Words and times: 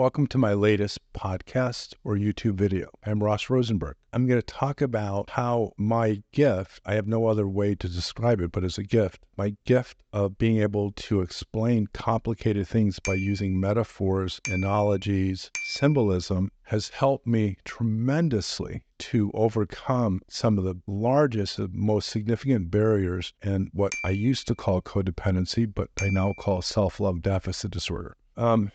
Welcome 0.00 0.28
to 0.28 0.38
my 0.38 0.54
latest 0.54 0.98
podcast 1.12 1.92
or 2.04 2.16
YouTube 2.16 2.54
video. 2.54 2.88
I'm 3.04 3.22
Ross 3.22 3.50
Rosenberg. 3.50 3.96
I'm 4.14 4.26
going 4.26 4.40
to 4.40 4.46
talk 4.46 4.80
about 4.80 5.28
how 5.28 5.74
my 5.76 6.22
gift, 6.32 6.80
I 6.86 6.94
have 6.94 7.06
no 7.06 7.26
other 7.26 7.46
way 7.46 7.74
to 7.74 7.86
describe 7.86 8.40
it 8.40 8.50
but 8.50 8.64
as 8.64 8.78
a 8.78 8.82
gift, 8.82 9.26
my 9.36 9.54
gift 9.66 9.98
of 10.14 10.38
being 10.38 10.62
able 10.62 10.92
to 10.92 11.20
explain 11.20 11.86
complicated 11.92 12.66
things 12.66 12.98
by 12.98 13.12
using 13.12 13.60
metaphors, 13.60 14.40
analogies, 14.48 15.50
symbolism 15.66 16.50
has 16.62 16.88
helped 16.88 17.26
me 17.26 17.58
tremendously 17.66 18.80
to 19.00 19.30
overcome 19.34 20.22
some 20.30 20.56
of 20.56 20.64
the 20.64 20.80
largest 20.86 21.58
and 21.58 21.74
most 21.74 22.08
significant 22.08 22.70
barriers 22.70 23.34
in 23.42 23.68
what 23.74 23.92
I 24.02 24.10
used 24.12 24.46
to 24.46 24.54
call 24.54 24.80
codependency, 24.80 25.70
but 25.70 25.90
I 26.00 26.08
now 26.08 26.32
call 26.32 26.62
self 26.62 27.00
love 27.00 27.20
deficit 27.20 27.70
disorder. 27.70 28.16
Um, 28.38 28.72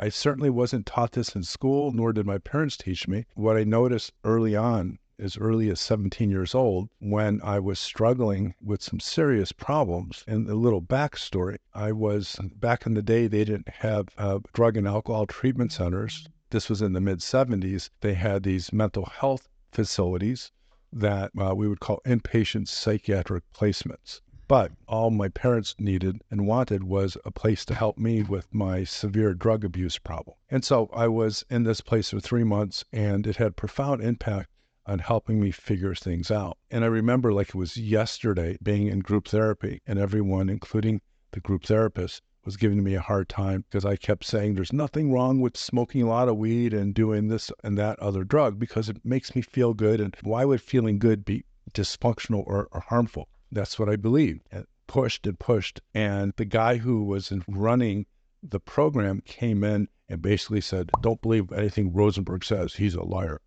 I 0.00 0.08
certainly 0.08 0.50
wasn't 0.50 0.84
taught 0.84 1.12
this 1.12 1.36
in 1.36 1.44
school, 1.44 1.92
nor 1.92 2.12
did 2.12 2.26
my 2.26 2.38
parents 2.38 2.76
teach 2.76 3.06
me. 3.06 3.24
What 3.34 3.56
I 3.56 3.62
noticed 3.62 4.12
early 4.24 4.56
on, 4.56 4.98
as 5.18 5.38
early 5.38 5.70
as 5.70 5.80
17 5.80 6.28
years 6.28 6.54
old, 6.54 6.88
when 6.98 7.40
I 7.42 7.60
was 7.60 7.78
struggling 7.78 8.54
with 8.60 8.82
some 8.82 8.98
serious 8.98 9.52
problems. 9.52 10.24
And 10.26 10.48
a 10.50 10.56
little 10.56 10.82
backstory 10.82 11.58
I 11.72 11.92
was 11.92 12.36
back 12.56 12.84
in 12.84 12.94
the 12.94 13.00
day, 13.02 13.28
they 13.28 13.44
didn't 13.44 13.68
have 13.68 14.08
uh, 14.18 14.40
drug 14.52 14.76
and 14.76 14.88
alcohol 14.88 15.24
treatment 15.26 15.70
centers. 15.70 16.28
This 16.50 16.68
was 16.68 16.82
in 16.82 16.92
the 16.92 17.00
mid 17.00 17.20
70s. 17.20 17.90
They 18.00 18.14
had 18.14 18.42
these 18.42 18.72
mental 18.72 19.06
health 19.06 19.48
facilities 19.70 20.50
that 20.92 21.30
uh, 21.38 21.54
we 21.54 21.68
would 21.68 21.80
call 21.80 22.00
inpatient 22.04 22.66
psychiatric 22.68 23.44
placements. 23.52 24.20
But 24.48 24.70
all 24.86 25.10
my 25.10 25.28
parents 25.28 25.74
needed 25.76 26.22
and 26.30 26.46
wanted 26.46 26.84
was 26.84 27.16
a 27.24 27.32
place 27.32 27.64
to 27.64 27.74
help 27.74 27.98
me 27.98 28.22
with 28.22 28.54
my 28.54 28.84
severe 28.84 29.34
drug 29.34 29.64
abuse 29.64 29.98
problem. 29.98 30.36
And 30.48 30.64
so 30.64 30.88
I 30.92 31.08
was 31.08 31.44
in 31.50 31.64
this 31.64 31.80
place 31.80 32.10
for 32.10 32.20
three 32.20 32.44
months, 32.44 32.84
and 32.92 33.26
it 33.26 33.38
had 33.38 33.56
profound 33.56 34.02
impact 34.02 34.50
on 34.86 35.00
helping 35.00 35.40
me 35.40 35.50
figure 35.50 35.96
things 35.96 36.30
out. 36.30 36.58
And 36.70 36.84
I 36.84 36.86
remember 36.86 37.32
like 37.32 37.48
it 37.48 37.54
was 37.56 37.76
yesterday 37.76 38.56
being 38.62 38.86
in 38.86 39.00
group 39.00 39.26
therapy, 39.26 39.82
and 39.84 39.98
everyone, 39.98 40.48
including 40.48 41.00
the 41.32 41.40
group 41.40 41.64
therapist, 41.64 42.22
was 42.44 42.56
giving 42.56 42.84
me 42.84 42.94
a 42.94 43.00
hard 43.00 43.28
time 43.28 43.64
because 43.68 43.84
I 43.84 43.96
kept 43.96 44.22
saying 44.22 44.54
there's 44.54 44.72
nothing 44.72 45.12
wrong 45.12 45.40
with 45.40 45.56
smoking 45.56 46.02
a 46.02 46.08
lot 46.08 46.28
of 46.28 46.36
weed 46.36 46.72
and 46.72 46.94
doing 46.94 47.26
this 47.26 47.50
and 47.64 47.76
that 47.78 47.98
other 47.98 48.22
drug 48.22 48.60
because 48.60 48.88
it 48.88 49.04
makes 49.04 49.34
me 49.34 49.42
feel 49.42 49.74
good. 49.74 50.00
And 50.00 50.16
why 50.22 50.44
would 50.44 50.62
feeling 50.62 51.00
good 51.00 51.24
be 51.24 51.44
dysfunctional 51.74 52.44
or, 52.46 52.68
or 52.70 52.78
harmful? 52.82 53.28
That's 53.50 53.78
what 53.78 53.88
I 53.88 53.96
believed. 53.96 54.42
And 54.50 54.66
pushed 54.86 55.26
and 55.26 55.38
pushed. 55.38 55.80
And 55.94 56.32
the 56.36 56.44
guy 56.44 56.76
who 56.76 57.04
was 57.04 57.32
running 57.48 58.06
the 58.42 58.60
program 58.60 59.22
came 59.22 59.64
in 59.64 59.88
and 60.08 60.22
basically 60.22 60.60
said, 60.60 60.90
Don't 61.00 61.20
believe 61.20 61.52
anything 61.52 61.92
Rosenberg 61.92 62.44
says. 62.44 62.74
He's 62.74 62.94
a 62.94 63.02
liar. 63.02 63.40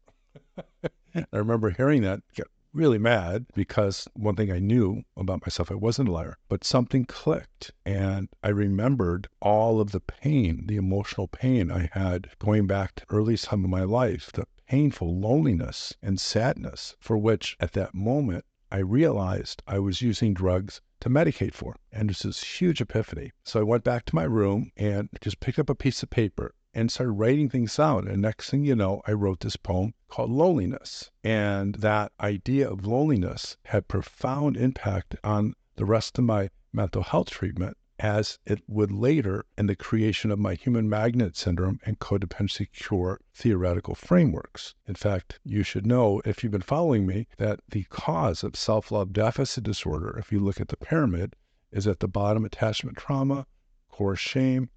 I 1.16 1.26
remember 1.32 1.70
hearing 1.70 2.02
that, 2.04 2.22
get 2.36 2.48
really 2.74 2.98
mad 2.98 3.46
because 3.56 4.08
one 4.14 4.36
thing 4.36 4.52
I 4.52 4.60
knew 4.60 5.04
about 5.18 5.42
myself, 5.42 5.72
I 5.72 5.76
wasn't 5.76 6.10
a 6.10 6.12
liar, 6.12 6.38
but 6.50 6.64
something 6.64 7.06
clicked. 7.06 7.72
And 7.86 8.30
I 8.44 8.50
remembered 8.50 9.28
all 9.42 9.80
of 9.82 9.92
the 9.92 10.02
pain, 10.02 10.66
the 10.68 10.78
emotional 10.78 11.28
pain 11.28 11.72
I 11.72 11.90
had 11.94 12.30
going 12.40 12.68
back 12.68 12.96
to 12.96 13.06
early 13.10 13.38
time 13.38 13.64
of 13.64 13.70
my 13.70 13.84
life, 13.84 14.32
the 14.34 14.46
painful 14.68 15.20
loneliness 15.20 15.96
and 16.04 16.20
sadness 16.20 16.96
for 17.00 17.18
which 17.18 17.58
at 17.60 17.74
that 17.74 17.96
moment 17.96 18.46
I 18.72 18.78
realized 18.78 19.64
I 19.66 19.80
was 19.80 20.02
using 20.02 20.34
drugs 20.34 20.80
to 21.00 21.10
medicate 21.10 21.54
for. 21.54 21.76
And 21.92 22.10
it 22.10 22.12
was 22.12 22.20
this 22.20 22.44
huge 22.44 22.82
epiphany. 22.82 23.32
So 23.44 23.60
I 23.60 23.64
went 23.64 23.84
back 23.84 24.06
to 24.06 24.16
my 24.16 24.26
room 24.26 24.72
and 24.78 25.10
just 25.22 25.40
picked 25.40 25.58
up 25.58 25.70
a 25.70 25.76
piece 25.76 26.04
of 26.04 26.12
paper 26.12 26.54
and 26.74 26.92
started 26.92 27.14
writing 27.14 27.50
things 27.50 27.80
out. 27.80 28.08
And 28.08 28.22
next 28.22 28.52
thing 28.52 28.64
you 28.64 28.76
know, 28.76 29.02
I 29.08 29.14
wrote 29.14 29.40
this 29.40 29.56
poem 29.56 29.96
called 30.08 30.30
Loneliness. 30.30 31.10
And 31.24 31.76
that 31.76 32.12
idea 32.20 32.70
of 32.70 32.86
loneliness 32.86 33.58
had 33.66 33.88
profound 33.88 34.56
impact 34.56 35.16
on 35.24 35.56
the 35.76 35.86
rest 35.86 36.20
of 36.20 36.26
my 36.26 36.52
mental 36.72 37.02
health 37.02 37.32
treatment 37.32 37.76
as 38.00 38.40
it 38.46 38.62
would 38.66 38.92
later 38.92 39.46
in 39.58 39.66
the 39.66 39.76
creation 39.76 40.32
of 40.32 40.40
my 40.40 40.54
human 40.54 40.90
magnet 40.90 41.36
syndrome 41.36 41.80
and 41.86 42.00
codependency 42.00 42.72
cure 42.72 43.20
theoretical 43.34 43.94
frameworks. 43.94 44.74
In 44.88 44.96
fact, 44.96 45.40
you 45.44 45.64
should 45.64 45.86
know, 45.86 46.22
if 46.24 46.42
you've 46.42 46.54
been 46.54 46.62
following 46.62 47.06
me, 47.06 47.28
that 47.38 47.60
the 47.68 47.84
cause 47.90 48.44
of 48.44 48.56
self 48.56 48.90
love 48.92 49.12
deficit 49.12 49.66
disorder, 49.66 50.18
if 50.18 50.32
you 50.32 50.40
look 50.40 50.62
at 50.62 50.70
the 50.70 50.78
pyramid, 50.78 51.36
is 51.72 51.88
at 51.88 52.00
the 52.00 52.08
bottom 52.08 52.46
attachment 52.46 52.98
trauma, 52.98 53.46
core 53.90 54.16
shame, 54.16 54.70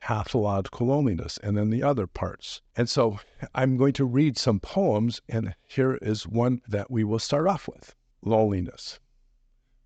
pathological 0.00 0.88
loneliness, 0.88 1.38
and 1.44 1.56
then 1.56 1.70
the 1.70 1.84
other 1.84 2.08
parts. 2.08 2.60
And 2.74 2.88
so 2.88 3.20
I'm 3.54 3.76
going 3.76 3.92
to 3.92 4.04
read 4.04 4.36
some 4.36 4.58
poems, 4.58 5.22
and 5.28 5.54
here 5.68 5.94
is 6.02 6.26
one 6.26 6.60
that 6.66 6.90
we 6.90 7.04
will 7.04 7.20
start 7.20 7.46
off 7.46 7.68
with 7.68 7.94
loneliness. 8.20 8.98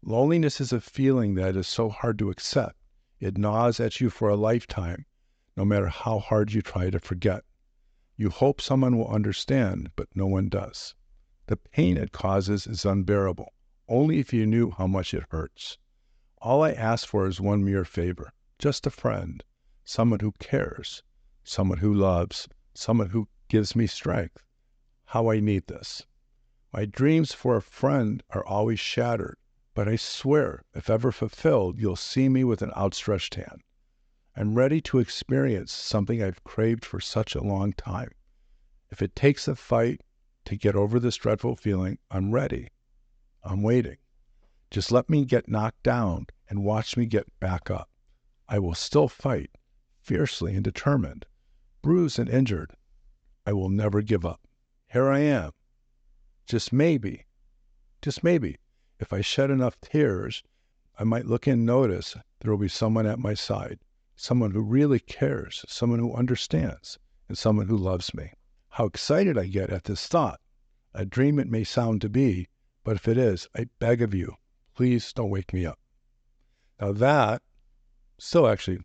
Loneliness 0.08 0.60
is 0.60 0.72
a 0.72 0.80
feeling 0.80 1.34
that 1.34 1.56
is 1.56 1.66
so 1.66 1.88
hard 1.88 2.16
to 2.20 2.30
accept. 2.30 2.76
It 3.18 3.36
gnaws 3.36 3.80
at 3.80 4.00
you 4.00 4.08
for 4.08 4.28
a 4.28 4.36
lifetime, 4.36 5.04
no 5.56 5.64
matter 5.64 5.88
how 5.88 6.20
hard 6.20 6.52
you 6.52 6.62
try 6.62 6.90
to 6.90 7.00
forget. 7.00 7.42
You 8.16 8.30
hope 8.30 8.60
someone 8.60 8.96
will 8.96 9.08
understand, 9.08 9.90
but 9.96 10.06
no 10.14 10.28
one 10.28 10.48
does. 10.48 10.94
The 11.46 11.56
pain 11.56 11.96
it 11.96 12.12
causes 12.12 12.68
is 12.68 12.84
unbearable, 12.84 13.52
only 13.88 14.20
if 14.20 14.32
you 14.32 14.46
knew 14.46 14.70
how 14.70 14.86
much 14.86 15.12
it 15.12 15.24
hurts. 15.30 15.76
All 16.40 16.62
I 16.62 16.70
ask 16.70 17.08
for 17.08 17.26
is 17.26 17.40
one 17.40 17.64
mere 17.64 17.84
favor 17.84 18.32
just 18.60 18.86
a 18.86 18.90
friend, 18.90 19.42
someone 19.84 20.20
who 20.20 20.30
cares, 20.38 21.02
someone 21.42 21.78
who 21.78 21.92
loves, 21.92 22.46
someone 22.74 23.10
who 23.10 23.26
gives 23.48 23.74
me 23.74 23.88
strength. 23.88 24.40
How 25.06 25.32
I 25.32 25.40
need 25.40 25.66
this. 25.66 26.06
My 26.72 26.84
dreams 26.84 27.32
for 27.32 27.56
a 27.56 27.60
friend 27.60 28.22
are 28.30 28.46
always 28.46 28.78
shattered 28.78 29.38
but 29.76 29.86
I 29.86 29.96
swear, 29.96 30.64
if 30.74 30.88
ever 30.88 31.12
fulfilled, 31.12 31.78
you'll 31.78 31.96
see 31.96 32.30
me 32.30 32.44
with 32.44 32.62
an 32.62 32.72
outstretched 32.74 33.34
hand. 33.34 33.60
I'm 34.34 34.54
ready 34.54 34.80
to 34.80 35.00
experience 35.00 35.70
something 35.70 36.22
I've 36.22 36.42
craved 36.44 36.82
for 36.82 36.98
such 36.98 37.34
a 37.34 37.42
long 37.42 37.74
time. 37.74 38.12
If 38.90 39.02
it 39.02 39.14
takes 39.14 39.46
a 39.46 39.54
fight 39.54 40.00
to 40.46 40.56
get 40.56 40.76
over 40.76 40.98
this 40.98 41.16
dreadful 41.16 41.56
feeling, 41.56 41.98
I'm 42.10 42.32
ready. 42.32 42.68
I'm 43.44 43.62
waiting. 43.62 43.98
Just 44.70 44.92
let 44.92 45.10
me 45.10 45.26
get 45.26 45.46
knocked 45.46 45.82
down 45.82 46.28
and 46.48 46.64
watch 46.64 46.96
me 46.96 47.04
get 47.04 47.26
back 47.38 47.70
up. 47.70 47.90
I 48.48 48.58
will 48.58 48.74
still 48.74 49.08
fight, 49.08 49.50
fiercely 50.00 50.54
and 50.54 50.64
determined, 50.64 51.26
bruised 51.82 52.18
and 52.18 52.30
injured. 52.30 52.72
I 53.44 53.52
will 53.52 53.68
never 53.68 54.00
give 54.00 54.24
up. 54.24 54.40
Here 54.90 55.10
I 55.10 55.18
am. 55.18 55.50
Just 56.46 56.72
maybe, 56.72 57.26
just 58.00 58.24
maybe, 58.24 58.56
if 58.98 59.12
I 59.12 59.20
shed 59.20 59.50
enough 59.50 59.80
tears, 59.80 60.42
I 60.98 61.04
might 61.04 61.26
look 61.26 61.46
and 61.46 61.64
notice 61.64 62.16
there 62.40 62.50
will 62.50 62.58
be 62.58 62.68
someone 62.68 63.06
at 63.06 63.18
my 63.18 63.34
side, 63.34 63.78
someone 64.16 64.50
who 64.50 64.62
really 64.62 64.98
cares, 64.98 65.64
someone 65.68 65.98
who 65.98 66.14
understands, 66.14 66.98
and 67.28 67.36
someone 67.36 67.68
who 67.68 67.76
loves 67.76 68.14
me. 68.14 68.32
How 68.70 68.86
excited 68.86 69.36
I 69.38 69.46
get 69.46 69.70
at 69.70 69.84
this 69.84 70.06
thought! 70.06 70.40
A 70.94 71.04
dream 71.04 71.38
it 71.38 71.48
may 71.48 71.62
sound 71.62 72.00
to 72.00 72.08
be, 72.08 72.48
but 72.84 72.96
if 72.96 73.06
it 73.06 73.18
is, 73.18 73.46
I 73.54 73.68
beg 73.78 74.00
of 74.00 74.14
you, 74.14 74.34
please 74.74 75.12
don't 75.12 75.30
wake 75.30 75.52
me 75.52 75.66
up. 75.66 75.78
Now 76.80 76.92
that 76.92 77.42
still 78.18 78.48
actually 78.48 78.80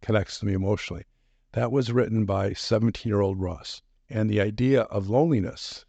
connects 0.00 0.38
to 0.38 0.46
me 0.46 0.52
emotionally. 0.54 1.04
That 1.52 1.72
was 1.72 1.92
written 1.92 2.24
by 2.24 2.52
17 2.52 3.10
year 3.10 3.20
old 3.20 3.40
Russ. 3.40 3.82
And 4.08 4.30
the 4.30 4.40
idea 4.40 4.82
of 4.82 5.08
loneliness 5.08 5.84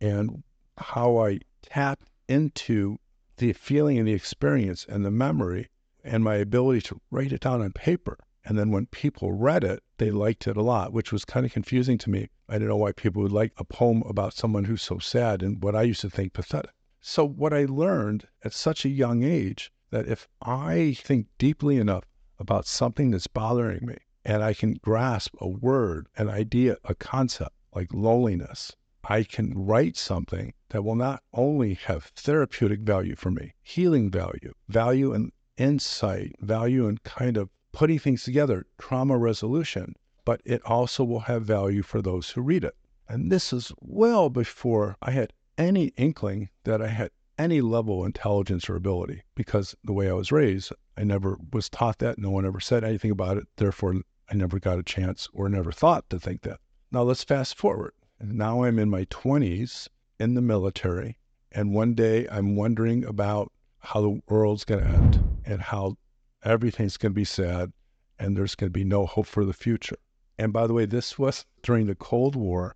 and 0.00 0.44
how 0.78 1.16
I 1.18 1.40
tapped 1.62 2.10
into 2.28 2.98
the 3.38 3.52
feeling 3.52 3.98
and 3.98 4.08
the 4.08 4.12
experience 4.12 4.86
and 4.88 5.04
the 5.04 5.10
memory 5.10 5.68
and 6.02 6.22
my 6.22 6.36
ability 6.36 6.80
to 6.80 7.00
write 7.10 7.32
it 7.32 7.40
down 7.40 7.60
on 7.60 7.72
paper. 7.72 8.18
And 8.44 8.56
then 8.56 8.70
when 8.70 8.86
people 8.86 9.32
read 9.32 9.64
it, 9.64 9.82
they 9.98 10.10
liked 10.10 10.46
it 10.46 10.56
a 10.56 10.62
lot, 10.62 10.92
which 10.92 11.12
was 11.12 11.24
kind 11.24 11.44
of 11.44 11.52
confusing 11.52 11.98
to 11.98 12.10
me. 12.10 12.28
I 12.48 12.54
didn't 12.54 12.68
know 12.68 12.76
why 12.76 12.92
people 12.92 13.22
would 13.22 13.32
like 13.32 13.52
a 13.56 13.64
poem 13.64 14.02
about 14.02 14.34
someone 14.34 14.64
who's 14.64 14.82
so 14.82 14.98
sad 14.98 15.42
and 15.42 15.62
what 15.62 15.74
I 15.74 15.82
used 15.82 16.02
to 16.02 16.10
think 16.10 16.32
pathetic. 16.32 16.70
So, 17.00 17.26
what 17.26 17.52
I 17.52 17.64
learned 17.64 18.28
at 18.44 18.52
such 18.52 18.84
a 18.84 18.88
young 18.88 19.24
age 19.24 19.72
that 19.90 20.06
if 20.06 20.28
I 20.40 20.96
think 21.00 21.26
deeply 21.38 21.76
enough 21.76 22.04
about 22.38 22.66
something 22.66 23.10
that's 23.10 23.26
bothering 23.26 23.84
me 23.84 23.96
and 24.24 24.42
I 24.42 24.54
can 24.54 24.74
grasp 24.74 25.34
a 25.40 25.48
word, 25.48 26.06
an 26.16 26.28
idea, 26.28 26.76
a 26.84 26.94
concept 26.94 27.54
like 27.74 27.92
loneliness, 27.92 28.76
I 29.08 29.22
can 29.22 29.52
write 29.54 29.96
something 29.96 30.52
that 30.70 30.82
will 30.82 30.96
not 30.96 31.22
only 31.32 31.74
have 31.74 32.04
therapeutic 32.16 32.80
value 32.80 33.14
for 33.14 33.30
me, 33.30 33.54
healing 33.62 34.10
value, 34.10 34.52
value 34.68 35.12
and 35.12 35.32
insight, 35.56 36.34
value 36.40 36.86
and 36.86 37.02
kind 37.04 37.36
of 37.36 37.48
putting 37.72 37.98
things 37.98 38.24
together, 38.24 38.66
trauma 38.78 39.16
resolution, 39.16 39.94
but 40.24 40.40
it 40.44 40.60
also 40.64 41.04
will 41.04 41.20
have 41.20 41.44
value 41.44 41.82
for 41.82 42.02
those 42.02 42.30
who 42.30 42.40
read 42.40 42.64
it. 42.64 42.74
And 43.08 43.30
this 43.30 43.52
is 43.52 43.72
well 43.80 44.28
before 44.28 44.96
I 45.00 45.12
had 45.12 45.32
any 45.56 45.92
inkling 45.96 46.48
that 46.64 46.82
I 46.82 46.88
had 46.88 47.10
any 47.38 47.60
level 47.60 48.00
of 48.00 48.06
intelligence 48.06 48.68
or 48.68 48.76
ability 48.76 49.22
because 49.34 49.76
the 49.84 49.92
way 49.92 50.08
I 50.08 50.14
was 50.14 50.32
raised, 50.32 50.72
I 50.96 51.04
never 51.04 51.38
was 51.52 51.68
taught 51.68 51.98
that. 51.98 52.18
No 52.18 52.30
one 52.30 52.46
ever 52.46 52.60
said 52.60 52.82
anything 52.82 53.10
about 53.10 53.36
it. 53.36 53.46
Therefore, 53.56 53.94
I 54.28 54.34
never 54.34 54.58
got 54.58 54.78
a 54.78 54.82
chance 54.82 55.28
or 55.32 55.48
never 55.48 55.70
thought 55.70 56.08
to 56.10 56.18
think 56.18 56.42
that. 56.42 56.58
Now 56.90 57.02
let's 57.02 57.22
fast 57.22 57.56
forward. 57.56 57.92
Now 58.20 58.64
I'm 58.64 58.78
in 58.78 58.90
my 58.90 59.04
20s 59.04 59.88
in 60.18 60.34
the 60.34 60.40
military. 60.40 61.18
And 61.52 61.74
one 61.74 61.94
day 61.94 62.26
I'm 62.30 62.56
wondering 62.56 63.04
about 63.04 63.52
how 63.78 64.00
the 64.00 64.20
world's 64.28 64.64
going 64.64 64.82
to 64.82 64.88
end 64.88 65.40
and 65.44 65.60
how 65.60 65.96
everything's 66.42 66.96
going 66.96 67.12
to 67.12 67.16
be 67.16 67.24
sad 67.24 67.72
and 68.18 68.36
there's 68.36 68.54
going 68.54 68.68
to 68.68 68.78
be 68.78 68.84
no 68.84 69.06
hope 69.06 69.26
for 69.26 69.44
the 69.44 69.52
future. 69.52 69.96
And 70.38 70.52
by 70.52 70.66
the 70.66 70.74
way, 70.74 70.86
this 70.86 71.18
was 71.18 71.44
during 71.62 71.86
the 71.86 71.94
Cold 71.94 72.36
War, 72.36 72.74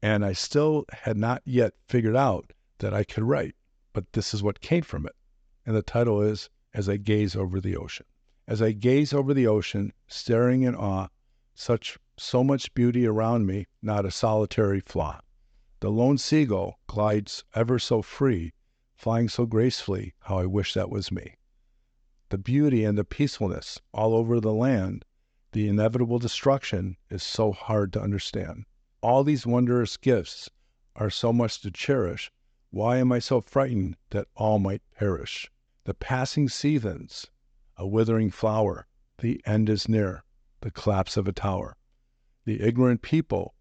and 0.00 0.24
I 0.24 0.32
still 0.32 0.84
had 0.92 1.16
not 1.16 1.42
yet 1.44 1.74
figured 1.88 2.16
out 2.16 2.52
that 2.78 2.94
I 2.94 3.04
could 3.04 3.24
write, 3.24 3.54
but 3.92 4.12
this 4.12 4.32
is 4.34 4.42
what 4.42 4.60
came 4.60 4.82
from 4.82 5.06
it. 5.06 5.14
And 5.66 5.76
the 5.76 5.82
title 5.82 6.20
is 6.22 6.48
As 6.74 6.88
I 6.88 6.96
Gaze 6.96 7.36
Over 7.36 7.60
the 7.60 7.76
Ocean. 7.76 8.06
As 8.48 8.60
I 8.60 8.72
gaze 8.72 9.12
over 9.12 9.32
the 9.32 9.46
ocean, 9.46 9.92
staring 10.08 10.62
in 10.62 10.74
awe, 10.74 11.08
such 11.54 11.96
so 12.18 12.42
much 12.42 12.74
beauty 12.74 13.06
around 13.06 13.46
me, 13.46 13.66
not 13.80 14.04
a 14.04 14.10
solitary 14.10 14.80
flaw. 14.80 15.20
The 15.82 15.90
lone 15.90 16.16
seagull 16.16 16.78
glides 16.86 17.42
ever 17.56 17.76
so 17.80 18.02
free, 18.02 18.52
flying 18.94 19.28
so 19.28 19.46
gracefully, 19.46 20.14
how 20.20 20.38
I 20.38 20.46
wish 20.46 20.74
that 20.74 20.90
was 20.90 21.10
me. 21.10 21.34
The 22.28 22.38
beauty 22.38 22.84
and 22.84 22.96
the 22.96 23.02
peacefulness 23.02 23.80
all 23.92 24.14
over 24.14 24.38
the 24.38 24.52
land, 24.52 25.04
the 25.50 25.66
inevitable 25.66 26.20
destruction 26.20 26.98
is 27.10 27.24
so 27.24 27.50
hard 27.50 27.92
to 27.94 28.00
understand. 28.00 28.66
All 29.00 29.24
these 29.24 29.44
wondrous 29.44 29.96
gifts 29.96 30.48
are 30.94 31.10
so 31.10 31.32
much 31.32 31.60
to 31.62 31.72
cherish. 31.72 32.30
Why 32.70 32.98
am 32.98 33.10
I 33.10 33.18
so 33.18 33.40
frightened 33.40 33.96
that 34.10 34.28
all 34.36 34.60
might 34.60 34.88
perish? 34.92 35.50
The 35.82 35.94
passing 35.94 36.48
seasons, 36.48 37.26
a 37.76 37.88
withering 37.88 38.30
flower, 38.30 38.86
the 39.18 39.42
end 39.44 39.68
is 39.68 39.88
near, 39.88 40.22
the 40.60 40.70
collapse 40.70 41.16
of 41.16 41.26
a 41.26 41.32
tower. 41.32 41.76
The 42.44 42.60
ignorant 42.60 43.02
people, 43.02 43.56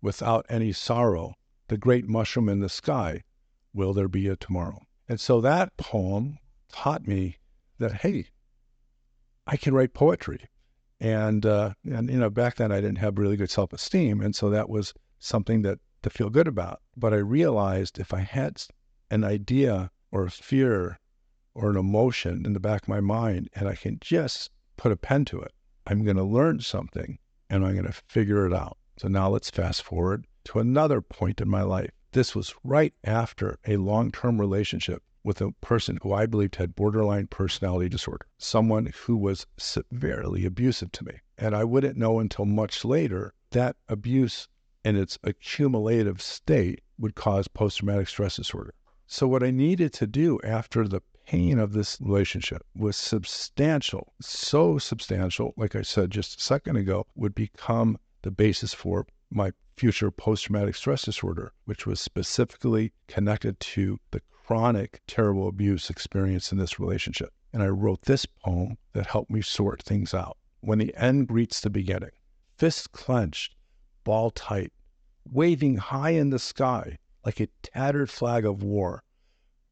without 0.00 0.46
any 0.48 0.72
sorrow, 0.72 1.34
the 1.68 1.76
great 1.76 2.06
mushroom 2.06 2.48
in 2.48 2.60
the 2.60 2.68
sky, 2.68 3.22
will 3.72 3.92
there 3.92 4.08
be 4.08 4.28
a 4.28 4.36
tomorrow? 4.36 4.80
And 5.08 5.20
so 5.20 5.40
that 5.40 5.76
poem 5.76 6.38
taught 6.68 7.06
me 7.06 7.38
that, 7.78 7.92
hey, 7.92 8.26
I 9.46 9.56
can 9.56 9.74
write 9.74 9.94
poetry. 9.94 10.48
And, 10.98 11.44
uh, 11.44 11.74
and, 11.84 12.10
you 12.10 12.18
know, 12.18 12.30
back 12.30 12.56
then 12.56 12.72
I 12.72 12.80
didn't 12.80 12.98
have 12.98 13.18
really 13.18 13.36
good 13.36 13.50
self 13.50 13.72
esteem. 13.72 14.20
And 14.20 14.34
so 14.34 14.50
that 14.50 14.68
was 14.68 14.94
something 15.18 15.62
that 15.62 15.78
to 16.02 16.10
feel 16.10 16.30
good 16.30 16.48
about. 16.48 16.80
But 16.96 17.12
I 17.12 17.18
realized 17.18 17.98
if 17.98 18.14
I 18.14 18.20
had 18.20 18.62
an 19.10 19.24
idea 19.24 19.90
or 20.10 20.24
a 20.24 20.30
fear 20.30 20.98
or 21.54 21.70
an 21.70 21.76
emotion 21.76 22.46
in 22.46 22.52
the 22.52 22.60
back 22.60 22.82
of 22.82 22.88
my 22.88 23.00
mind 23.00 23.48
and 23.54 23.68
I 23.68 23.74
can 23.74 23.98
just 24.00 24.50
put 24.76 24.92
a 24.92 24.96
pen 24.96 25.24
to 25.26 25.40
it, 25.40 25.52
I'm 25.86 26.04
going 26.04 26.16
to 26.16 26.24
learn 26.24 26.60
something 26.60 27.18
and 27.50 27.64
I'm 27.64 27.74
going 27.74 27.86
to 27.86 28.02
figure 28.08 28.46
it 28.46 28.52
out. 28.52 28.78
So 28.98 29.08
now 29.08 29.28
let's 29.28 29.50
fast 29.50 29.82
forward 29.82 30.26
to 30.46 30.60
another 30.60 31.00
point 31.00 31.40
in 31.40 31.48
my 31.48 31.62
life. 31.62 31.90
This 32.12 32.34
was 32.34 32.54
right 32.62 32.94
after 33.04 33.58
a 33.66 33.76
long 33.76 34.10
term 34.10 34.40
relationship 34.40 35.02
with 35.24 35.40
a 35.40 35.50
person 35.60 35.98
who 36.02 36.12
I 36.12 36.26
believed 36.26 36.54
had 36.54 36.76
borderline 36.76 37.26
personality 37.26 37.88
disorder, 37.88 38.26
someone 38.38 38.92
who 39.06 39.16
was 39.16 39.46
severely 39.56 40.46
abusive 40.46 40.92
to 40.92 41.04
me. 41.04 41.14
And 41.36 41.56
I 41.56 41.64
wouldn't 41.64 41.96
know 41.96 42.20
until 42.20 42.44
much 42.44 42.84
later 42.84 43.34
that 43.50 43.74
abuse 43.88 44.46
in 44.84 44.94
its 44.94 45.18
accumulative 45.24 46.22
state 46.22 46.80
would 46.96 47.16
cause 47.16 47.48
post 47.48 47.78
traumatic 47.78 48.06
stress 48.06 48.36
disorder. 48.36 48.72
So, 49.08 49.26
what 49.26 49.42
I 49.42 49.50
needed 49.50 49.92
to 49.94 50.06
do 50.06 50.38
after 50.44 50.86
the 50.86 51.02
pain 51.26 51.58
of 51.58 51.72
this 51.72 52.00
relationship 52.00 52.62
was 52.76 52.96
substantial, 52.96 54.12
so 54.20 54.78
substantial, 54.78 55.54
like 55.56 55.74
I 55.74 55.82
said 55.82 56.12
just 56.12 56.38
a 56.38 56.40
second 56.40 56.76
ago, 56.76 57.04
would 57.16 57.34
become 57.34 57.98
the 58.22 58.30
basis 58.30 58.72
for 58.72 59.06
my 59.30 59.52
future 59.76 60.10
post 60.10 60.44
traumatic 60.44 60.74
stress 60.74 61.02
disorder, 61.02 61.52
which 61.64 61.86
was 61.86 62.00
specifically 62.00 62.92
connected 63.08 63.58
to 63.60 63.98
the 64.10 64.20
chronic, 64.30 65.00
terrible 65.06 65.48
abuse 65.48 65.90
experienced 65.90 66.52
in 66.52 66.58
this 66.58 66.78
relationship. 66.78 67.32
And 67.52 67.62
I 67.62 67.68
wrote 67.68 68.02
this 68.02 68.26
poem 68.26 68.78
that 68.92 69.06
helped 69.06 69.30
me 69.30 69.42
sort 69.42 69.82
things 69.82 70.14
out. 70.14 70.38
When 70.60 70.78
the 70.78 70.94
end 70.94 71.28
greets 71.28 71.60
the 71.60 71.70
beginning, 71.70 72.10
fists 72.56 72.86
clenched, 72.86 73.54
ball 74.04 74.30
tight, 74.30 74.72
waving 75.24 75.76
high 75.78 76.10
in 76.10 76.30
the 76.30 76.38
sky 76.38 76.98
like 77.24 77.40
a 77.40 77.48
tattered 77.62 78.08
flag 78.08 78.44
of 78.44 78.62
war, 78.62 79.02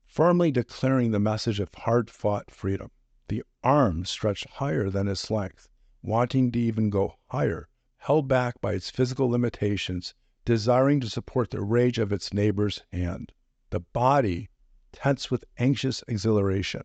firmly 0.04 0.50
declaring 0.50 1.12
the 1.12 1.20
message 1.20 1.60
of 1.60 1.72
hard 1.74 2.10
fought 2.10 2.50
freedom. 2.50 2.90
The 3.28 3.44
arm 3.62 4.04
stretched 4.04 4.48
higher 4.50 4.90
than 4.90 5.08
its 5.08 5.30
length, 5.30 5.68
wanting 6.02 6.52
to 6.52 6.58
even 6.58 6.90
go 6.90 7.14
higher, 7.28 7.68
held 8.04 8.28
back 8.28 8.60
by 8.60 8.74
its 8.74 8.90
physical 8.90 9.30
limitations, 9.30 10.14
desiring 10.44 11.00
to 11.00 11.08
support 11.08 11.48
the 11.50 11.62
rage 11.62 11.98
of 11.98 12.12
its 12.12 12.34
neighbor's 12.34 12.82
hand. 12.92 13.32
The 13.70 13.80
body 13.80 14.50
tense 14.92 15.30
with 15.30 15.46
anxious 15.56 16.04
exhilaration, 16.06 16.82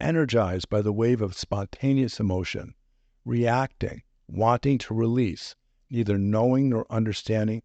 energized 0.00 0.68
by 0.68 0.82
the 0.82 0.92
wave 0.92 1.22
of 1.22 1.36
spontaneous 1.36 2.18
emotion, 2.18 2.74
reacting, 3.24 4.02
wanting 4.26 4.78
to 4.78 4.94
release, 4.94 5.54
neither 5.90 6.18
knowing 6.18 6.70
nor 6.70 6.90
understanding 6.90 7.62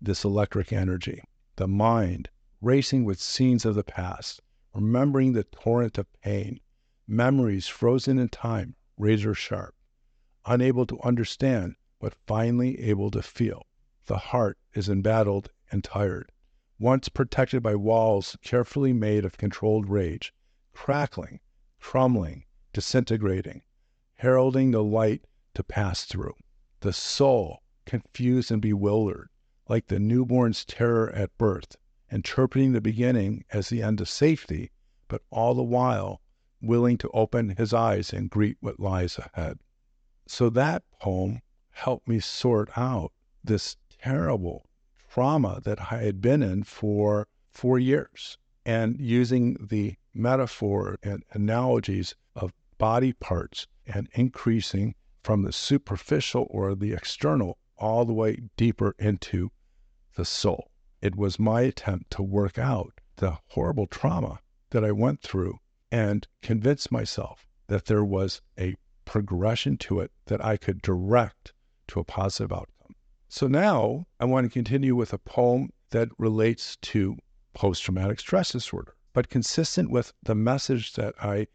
this 0.00 0.24
electric 0.24 0.72
energy. 0.72 1.22
The 1.54 1.68
mind, 1.68 2.28
racing 2.60 3.04
with 3.04 3.20
scenes 3.20 3.64
of 3.64 3.76
the 3.76 3.84
past, 3.84 4.42
remembering 4.74 5.32
the 5.32 5.44
torrent 5.44 5.96
of 5.96 6.12
pain, 6.22 6.58
memories 7.06 7.68
frozen 7.68 8.18
in 8.18 8.30
time, 8.30 8.74
razor 8.96 9.32
sharp, 9.32 9.76
unable 10.44 10.86
to 10.86 11.00
understand, 11.02 11.76
but 12.02 12.16
finally 12.26 12.80
able 12.80 13.12
to 13.12 13.22
feel. 13.22 13.64
The 14.06 14.18
heart 14.18 14.58
is 14.74 14.88
embattled 14.88 15.52
and 15.70 15.84
tired, 15.84 16.32
once 16.76 17.08
protected 17.08 17.62
by 17.62 17.76
walls 17.76 18.36
carefully 18.42 18.92
made 18.92 19.24
of 19.24 19.38
controlled 19.38 19.88
rage, 19.88 20.34
crackling, 20.72 21.38
crumbling, 21.78 22.44
disintegrating, 22.72 23.62
heralding 24.16 24.72
the 24.72 24.82
light 24.82 25.24
to 25.54 25.62
pass 25.62 26.04
through. 26.04 26.34
The 26.80 26.92
soul, 26.92 27.62
confused 27.86 28.50
and 28.50 28.60
bewildered, 28.60 29.28
like 29.68 29.86
the 29.86 30.00
newborn's 30.00 30.64
terror 30.64 31.08
at 31.12 31.38
birth, 31.38 31.76
interpreting 32.10 32.72
the 32.72 32.80
beginning 32.80 33.44
as 33.52 33.68
the 33.68 33.80
end 33.80 34.00
of 34.00 34.08
safety, 34.08 34.72
but 35.06 35.22
all 35.30 35.54
the 35.54 35.62
while 35.62 36.20
willing 36.60 36.98
to 36.98 37.10
open 37.10 37.50
his 37.50 37.72
eyes 37.72 38.12
and 38.12 38.28
greet 38.28 38.56
what 38.58 38.80
lies 38.80 39.18
ahead. 39.18 39.60
So 40.26 40.50
that 40.50 40.82
poem 40.98 41.42
helped 41.84 42.06
me 42.06 42.20
sort 42.20 42.78
out 42.78 43.10
this 43.42 43.76
terrible 44.00 44.64
trauma 45.10 45.60
that 45.64 45.80
I 45.92 46.00
had 46.04 46.20
been 46.20 46.40
in 46.40 46.62
for 46.62 47.26
four 47.50 47.76
years 47.76 48.38
and 48.64 49.00
using 49.00 49.54
the 49.54 49.96
metaphor 50.14 50.96
and 51.02 51.24
analogies 51.32 52.14
of 52.36 52.52
body 52.78 53.12
parts 53.12 53.66
and 53.84 54.08
increasing 54.12 54.94
from 55.24 55.42
the 55.42 55.50
superficial 55.52 56.46
or 56.50 56.76
the 56.76 56.92
external 56.92 57.58
all 57.76 58.04
the 58.04 58.12
way 58.12 58.36
deeper 58.56 58.94
into 59.00 59.50
the 60.14 60.24
soul. 60.24 60.70
It 61.00 61.16
was 61.16 61.40
my 61.40 61.62
attempt 61.62 62.12
to 62.12 62.22
work 62.22 62.60
out 62.60 63.00
the 63.16 63.38
horrible 63.48 63.88
trauma 63.88 64.38
that 64.70 64.84
I 64.84 64.92
went 64.92 65.20
through 65.20 65.58
and 65.90 66.28
convince 66.42 66.92
myself 66.92 67.44
that 67.66 67.86
there 67.86 68.04
was 68.04 68.40
a 68.56 68.76
progression 69.04 69.76
to 69.78 69.98
it 69.98 70.12
that 70.26 70.44
I 70.44 70.56
could 70.56 70.80
direct 70.80 71.52
to 71.92 72.00
a 72.00 72.04
positive 72.04 72.52
outcome. 72.52 72.94
So 73.28 73.46
now 73.46 74.06
I 74.18 74.24
want 74.24 74.46
to 74.46 74.50
continue 74.50 74.96
with 74.96 75.12
a 75.12 75.18
poem 75.18 75.70
that 75.90 76.08
relates 76.18 76.76
to 76.76 77.16
post 77.52 77.82
traumatic 77.82 78.18
stress 78.18 78.52
disorder, 78.52 78.94
but 79.12 79.28
consistent 79.28 79.90
with 79.90 80.14
the 80.22 80.34
message 80.34 80.94
that 80.94 81.14
I 81.22 81.48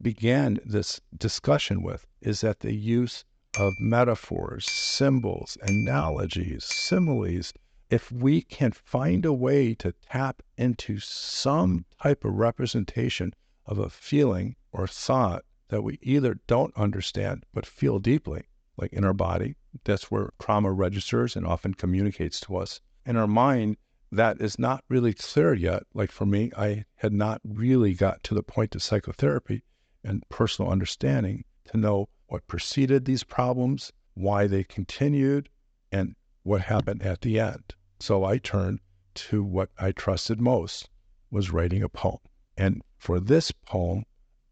began 0.00 0.58
this 0.64 0.98
discussion 1.16 1.82
with 1.82 2.06
is 2.22 2.40
that 2.40 2.60
the 2.60 2.72
use 2.74 3.24
of 3.58 3.74
metaphors, 3.78 4.64
symbols, 4.70 5.58
analogies, 5.60 6.64
similes, 6.64 7.52
if 7.90 8.10
we 8.10 8.40
can 8.40 8.72
find 8.72 9.26
a 9.26 9.32
way 9.34 9.74
to 9.74 9.92
tap 10.10 10.42
into 10.56 10.98
some 11.00 11.84
type 12.02 12.24
of 12.24 12.32
representation 12.32 13.34
of 13.66 13.78
a 13.78 13.90
feeling 13.90 14.56
or 14.72 14.86
thought 14.86 15.44
that 15.68 15.82
we 15.82 15.98
either 16.00 16.38
don't 16.46 16.74
understand 16.76 17.44
but 17.52 17.66
feel 17.66 17.98
deeply, 17.98 18.44
like 18.78 18.92
in 18.94 19.04
our 19.04 19.12
body, 19.12 19.54
that's 19.84 20.10
where 20.10 20.34
trauma 20.38 20.70
registers 20.70 21.34
and 21.34 21.46
often 21.46 21.72
communicates 21.72 22.38
to 22.38 22.56
us. 22.56 22.82
In 23.06 23.16
our 23.16 23.26
mind, 23.26 23.78
that 24.10 24.38
is 24.38 24.58
not 24.58 24.84
really 24.90 25.14
clear 25.14 25.54
yet. 25.54 25.84
Like 25.94 26.12
for 26.12 26.26
me, 26.26 26.52
I 26.54 26.84
had 26.96 27.14
not 27.14 27.40
really 27.42 27.94
got 27.94 28.22
to 28.24 28.34
the 28.34 28.42
point 28.42 28.74
of 28.74 28.82
psychotherapy 28.82 29.64
and 30.04 30.28
personal 30.28 30.70
understanding 30.70 31.46
to 31.64 31.78
know 31.78 32.10
what 32.26 32.46
preceded 32.46 33.06
these 33.06 33.24
problems, 33.24 33.90
why 34.12 34.46
they 34.46 34.62
continued, 34.62 35.48
and 35.90 36.16
what 36.42 36.60
happened 36.60 37.02
at 37.02 37.22
the 37.22 37.40
end. 37.40 37.74
So 37.98 38.24
I 38.24 38.36
turned 38.36 38.80
to 39.14 39.42
what 39.42 39.70
I 39.78 39.92
trusted 39.92 40.38
most 40.38 40.90
was 41.30 41.50
writing 41.50 41.82
a 41.82 41.88
poem. 41.88 42.18
And 42.58 42.82
for 42.98 43.18
this 43.18 43.50
poem, 43.52 44.04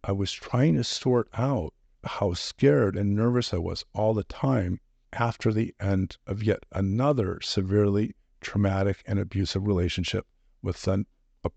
I 0.03 0.13
was 0.13 0.33
trying 0.33 0.77
to 0.77 0.85
sort 0.85 1.29
out 1.35 1.75
how 2.05 2.33
scared 2.33 2.97
and 2.97 3.15
nervous 3.15 3.53
I 3.53 3.59
was 3.59 3.85
all 3.93 4.15
the 4.15 4.25
time 4.25 4.81
after 5.15 5.53
the 5.53 5.75
end 5.81 6.17
of 6.27 6.43
yet 6.43 6.65
another 6.71 7.41
severely 7.41 8.15
traumatic 8.41 9.03
and 9.07 9.19
abusive 9.19 9.67
relationship 9.67 10.25
with 10.63 10.87
a 10.87 11.05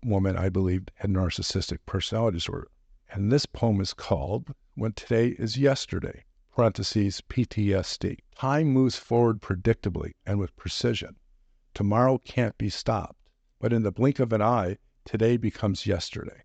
woman 0.04 0.36
I 0.36 0.48
believed 0.48 0.90
had 0.96 1.10
narcissistic 1.10 1.78
personality 1.86 2.38
disorder. 2.38 2.68
And 3.10 3.30
this 3.30 3.46
poem 3.46 3.80
is 3.80 3.94
called 3.94 4.54
When 4.74 4.92
Today 4.92 5.28
is 5.38 5.56
Yesterday, 5.56 6.24
parentheses 6.50 7.22
PTSD. 7.28 8.18
Time 8.34 8.68
moves 8.68 8.96
forward 8.96 9.40
predictably 9.40 10.14
and 10.26 10.38
with 10.38 10.56
precision. 10.56 11.16
Tomorrow 11.74 12.18
can't 12.18 12.58
be 12.58 12.70
stopped, 12.70 13.28
but 13.60 13.72
in 13.72 13.82
the 13.82 13.92
blink 13.92 14.18
of 14.18 14.32
an 14.32 14.42
eye, 14.42 14.78
today 15.04 15.36
becomes 15.36 15.86
yesterday. 15.86 16.42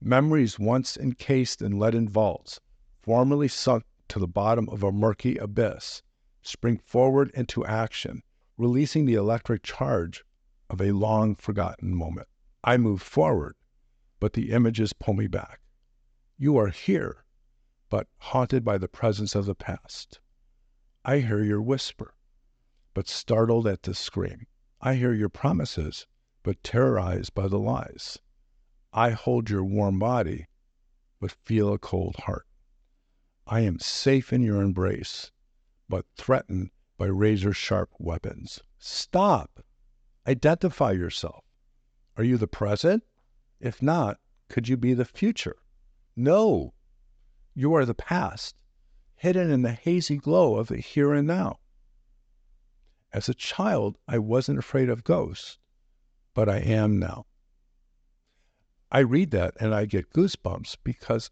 Memories 0.00 0.58
once 0.58 0.96
encased 0.96 1.60
in 1.60 1.78
leaden 1.78 2.08
vaults, 2.08 2.60
formerly 3.02 3.48
sunk 3.48 3.84
to 4.08 4.18
the 4.18 4.26
bottom 4.26 4.68
of 4.70 4.82
a 4.82 4.92
murky 4.92 5.36
abyss, 5.36 6.02
spring 6.42 6.78
forward 6.78 7.30
into 7.34 7.64
action, 7.64 8.22
releasing 8.58 9.06
the 9.06 9.14
electric 9.14 9.62
charge 9.62 10.24
of 10.68 10.80
a 10.80 10.92
long 10.92 11.34
forgotten 11.34 11.94
moment. 11.94 12.28
I 12.64 12.76
move 12.76 13.00
forward, 13.02 13.56
but 14.20 14.34
the 14.34 14.50
images 14.50 14.92
pull 14.92 15.14
me 15.14 15.26
back. 15.26 15.60
You 16.36 16.56
are 16.56 16.68
here, 16.68 17.24
but 17.88 18.08
haunted 18.18 18.64
by 18.64 18.78
the 18.78 18.88
presence 18.88 19.34
of 19.34 19.46
the 19.46 19.54
past. 19.54 20.20
I 21.04 21.18
hear 21.18 21.42
your 21.42 21.60
whisper, 21.60 22.14
but 22.94 23.08
startled 23.08 23.66
at 23.66 23.82
the 23.82 23.94
scream. 23.94 24.46
I 24.80 24.94
hear 24.94 25.12
your 25.12 25.28
promises, 25.28 26.06
but 26.42 26.62
terrorized 26.62 27.34
by 27.34 27.48
the 27.48 27.58
lies. 27.58 28.18
I 28.92 29.10
hold 29.10 29.48
your 29.48 29.64
warm 29.64 29.98
body, 29.98 30.46
but 31.20 31.30
feel 31.30 31.72
a 31.72 31.78
cold 31.78 32.16
heart. 32.16 32.46
I 33.46 33.60
am 33.60 33.78
safe 33.78 34.32
in 34.32 34.42
your 34.42 34.62
embrace, 34.62 35.30
but 35.88 36.06
threatened 36.16 36.70
by 36.96 37.06
razor 37.06 37.52
sharp 37.52 37.90
weapons. 37.98 38.60
Stop! 38.78 39.64
Identify 40.26 40.92
yourself. 40.92 41.44
Are 42.16 42.24
you 42.24 42.36
the 42.36 42.46
present? 42.46 43.04
If 43.58 43.82
not, 43.82 44.20
could 44.48 44.68
you 44.68 44.76
be 44.76 44.94
the 44.94 45.04
future? 45.04 45.56
No, 46.14 46.74
you 47.54 47.74
are 47.74 47.84
the 47.84 47.94
past, 47.94 48.54
hidden 49.14 49.50
in 49.50 49.62
the 49.62 49.72
hazy 49.72 50.16
glow 50.16 50.56
of 50.56 50.68
the 50.68 50.78
here 50.78 51.12
and 51.12 51.26
now. 51.26 51.58
As 53.12 53.28
a 53.28 53.34
child, 53.34 53.98
I 54.08 54.18
wasn't 54.18 54.58
afraid 54.58 54.88
of 54.88 55.04
ghosts, 55.04 55.58
but 56.34 56.48
I 56.48 56.58
am 56.58 56.98
now. 56.98 57.26
I 58.90 59.00
read 59.00 59.30
that 59.30 59.54
and 59.58 59.74
I 59.74 59.86
get 59.86 60.10
goosebumps 60.10 60.76
because 60.84 61.30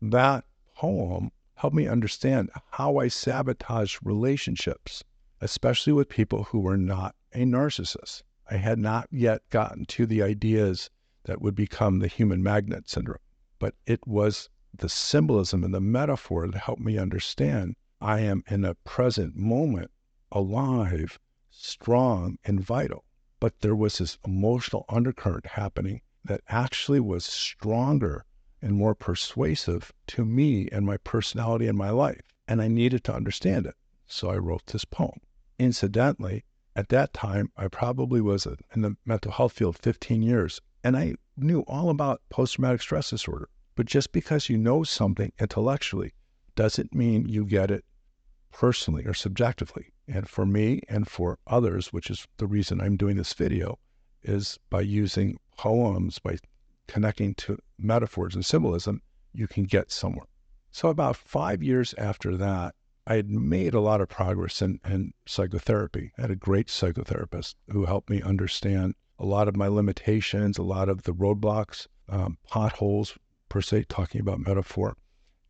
that 0.00 0.44
poem 0.74 1.32
helped 1.58 1.74
me 1.74 1.88
understand 1.88 2.50
how 2.70 2.98
I 2.98 3.08
sabotage 3.08 3.98
relationships, 4.04 5.02
especially 5.40 5.92
with 5.92 6.08
people 6.08 6.44
who 6.44 6.60
were 6.60 6.76
not 6.76 7.16
a 7.32 7.38
narcissist. 7.38 8.22
I 8.48 8.58
had 8.58 8.78
not 8.78 9.08
yet 9.10 9.42
gotten 9.50 9.84
to 9.86 10.06
the 10.06 10.22
ideas 10.22 10.88
that 11.24 11.42
would 11.42 11.56
become 11.56 11.98
the 11.98 12.06
human 12.06 12.44
magnet 12.44 12.88
syndrome, 12.88 13.18
but 13.58 13.74
it 13.86 14.06
was 14.06 14.48
the 14.72 14.88
symbolism 14.88 15.64
and 15.64 15.74
the 15.74 15.80
metaphor 15.80 16.46
that 16.46 16.56
helped 16.56 16.80
me 16.80 16.96
understand 16.96 17.74
I 18.00 18.20
am 18.20 18.44
in 18.48 18.64
a 18.64 18.76
present 18.76 19.34
moment, 19.34 19.90
alive, 20.30 21.18
strong, 21.50 22.38
and 22.44 22.60
vital. 22.60 23.04
But 23.40 23.62
there 23.62 23.74
was 23.74 23.98
this 23.98 24.16
emotional 24.24 24.84
undercurrent 24.88 25.46
happening 25.46 26.02
that 26.24 26.42
actually 26.48 27.00
was 27.00 27.24
stronger 27.24 28.24
and 28.60 28.72
more 28.74 28.94
persuasive 28.94 29.92
to 30.08 30.24
me 30.24 30.68
and 30.72 30.84
my 30.84 30.96
personality 30.98 31.66
and 31.66 31.78
my 31.78 31.90
life. 31.90 32.22
And 32.46 32.60
I 32.60 32.68
needed 32.68 33.04
to 33.04 33.14
understand 33.14 33.66
it. 33.66 33.74
So 34.06 34.30
I 34.30 34.38
wrote 34.38 34.66
this 34.66 34.84
poem. 34.84 35.20
Incidentally, 35.58 36.44
at 36.74 36.88
that 36.88 37.12
time, 37.12 37.50
I 37.56 37.68
probably 37.68 38.20
was 38.20 38.46
in 38.74 38.82
the 38.82 38.96
mental 39.04 39.32
health 39.32 39.52
field 39.52 39.76
15 39.76 40.22
years, 40.22 40.60
and 40.84 40.96
I 40.96 41.14
knew 41.36 41.60
all 41.62 41.90
about 41.90 42.22
post 42.30 42.54
traumatic 42.54 42.80
stress 42.80 43.10
disorder. 43.10 43.48
But 43.74 43.86
just 43.86 44.12
because 44.12 44.48
you 44.48 44.56
know 44.56 44.84
something 44.84 45.32
intellectually 45.38 46.12
doesn't 46.54 46.94
mean 46.94 47.28
you 47.28 47.44
get 47.44 47.70
it 47.70 47.84
personally 48.50 49.04
or 49.06 49.14
subjectively. 49.14 49.92
And 50.06 50.28
for 50.28 50.46
me 50.46 50.80
and 50.88 51.08
for 51.08 51.38
others, 51.46 51.92
which 51.92 52.10
is 52.10 52.26
the 52.38 52.46
reason 52.46 52.80
I'm 52.80 52.96
doing 52.96 53.16
this 53.16 53.34
video, 53.34 53.78
is 54.22 54.58
by 54.70 54.80
using 54.80 55.38
poems, 55.56 56.18
by 56.18 56.38
connecting 56.88 57.34
to 57.36 57.58
metaphors 57.78 58.34
and 58.34 58.44
symbolism, 58.44 59.00
you 59.32 59.46
can 59.46 59.64
get 59.64 59.92
somewhere. 59.92 60.26
So, 60.72 60.88
about 60.88 61.16
five 61.16 61.62
years 61.62 61.94
after 61.94 62.36
that, 62.38 62.74
I 63.06 63.14
had 63.14 63.30
made 63.30 63.74
a 63.74 63.80
lot 63.80 64.00
of 64.00 64.08
progress 64.08 64.60
in, 64.60 64.80
in 64.84 65.12
psychotherapy. 65.26 66.12
I 66.18 66.22
had 66.22 66.30
a 66.32 66.36
great 66.36 66.66
psychotherapist 66.66 67.54
who 67.70 67.84
helped 67.84 68.10
me 68.10 68.20
understand 68.20 68.96
a 69.20 69.24
lot 69.24 69.46
of 69.46 69.56
my 69.56 69.68
limitations, 69.68 70.58
a 70.58 70.62
lot 70.64 70.88
of 70.88 71.04
the 71.04 71.14
roadblocks, 71.14 71.86
um, 72.08 72.38
potholes, 72.48 73.16
per 73.48 73.60
se, 73.60 73.84
talking 73.88 74.20
about 74.20 74.40
metaphor, 74.40 74.96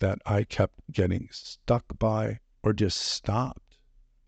that 0.01 0.19
I 0.27 0.45
kept 0.45 0.81
getting 0.93 1.29
stuck 1.33 1.85
by 1.99 2.41
or 2.63 2.75
just 2.75 2.99
stopped 2.99 3.69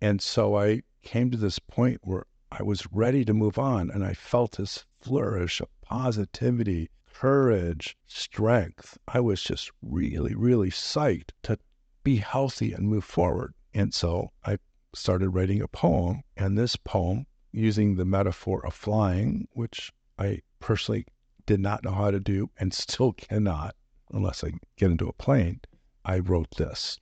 and 0.03 0.23
so 0.23 0.57
I 0.57 0.83
came 1.03 1.31
to 1.31 1.37
this 1.37 1.59
point 1.59 2.01
where 2.03 2.25
I 2.51 2.63
was 2.63 2.91
ready 2.91 3.23
to 3.27 3.35
move 3.35 3.59
on, 3.59 3.91
and 3.91 4.03
I 4.03 4.15
felt 4.15 4.53
this 4.53 4.87
flourish 4.99 5.61
of 5.61 5.69
positivity, 5.83 6.89
courage, 7.13 7.97
strength. 8.07 8.97
I 9.09 9.21
was 9.21 9.43
just 9.43 9.71
really, 9.83 10.35
really 10.35 10.71
psyched 10.71 11.31
to 11.43 11.59
be 12.03 12.17
healthy 12.17 12.73
and 12.73 12.89
move 12.89 13.05
forward. 13.05 13.55
And 13.75 13.93
so 13.93 14.33
I 14.45 14.59
started 14.95 15.31
writing 15.31 15.61
a 15.61 15.69
poem, 15.69 16.23
and 16.37 16.57
this 16.57 16.77
poem, 16.77 17.27
using 17.53 17.97
the 17.97 18.05
metaphor 18.05 18.65
of 18.65 18.75
flying, 18.75 19.49
which 19.53 19.93
I 20.19 20.41
personally 20.61 21.07
did 21.47 21.61
not 21.61 21.85
know 21.85 21.93
how 21.93 22.11
to 22.11 22.21
do 22.21 22.51
and 22.59 22.73
still 22.73 23.13
cannot 23.13 23.75
unless 24.13 24.43
I 24.43 24.53
get 24.77 24.91
into 24.91 25.09
a 25.09 25.13
plane, 25.13 25.61
I 26.05 26.19
wrote 26.19 26.51
this 26.57 26.99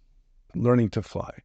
Learning 0.55 0.91
to 0.91 1.03
Fly. 1.03 1.39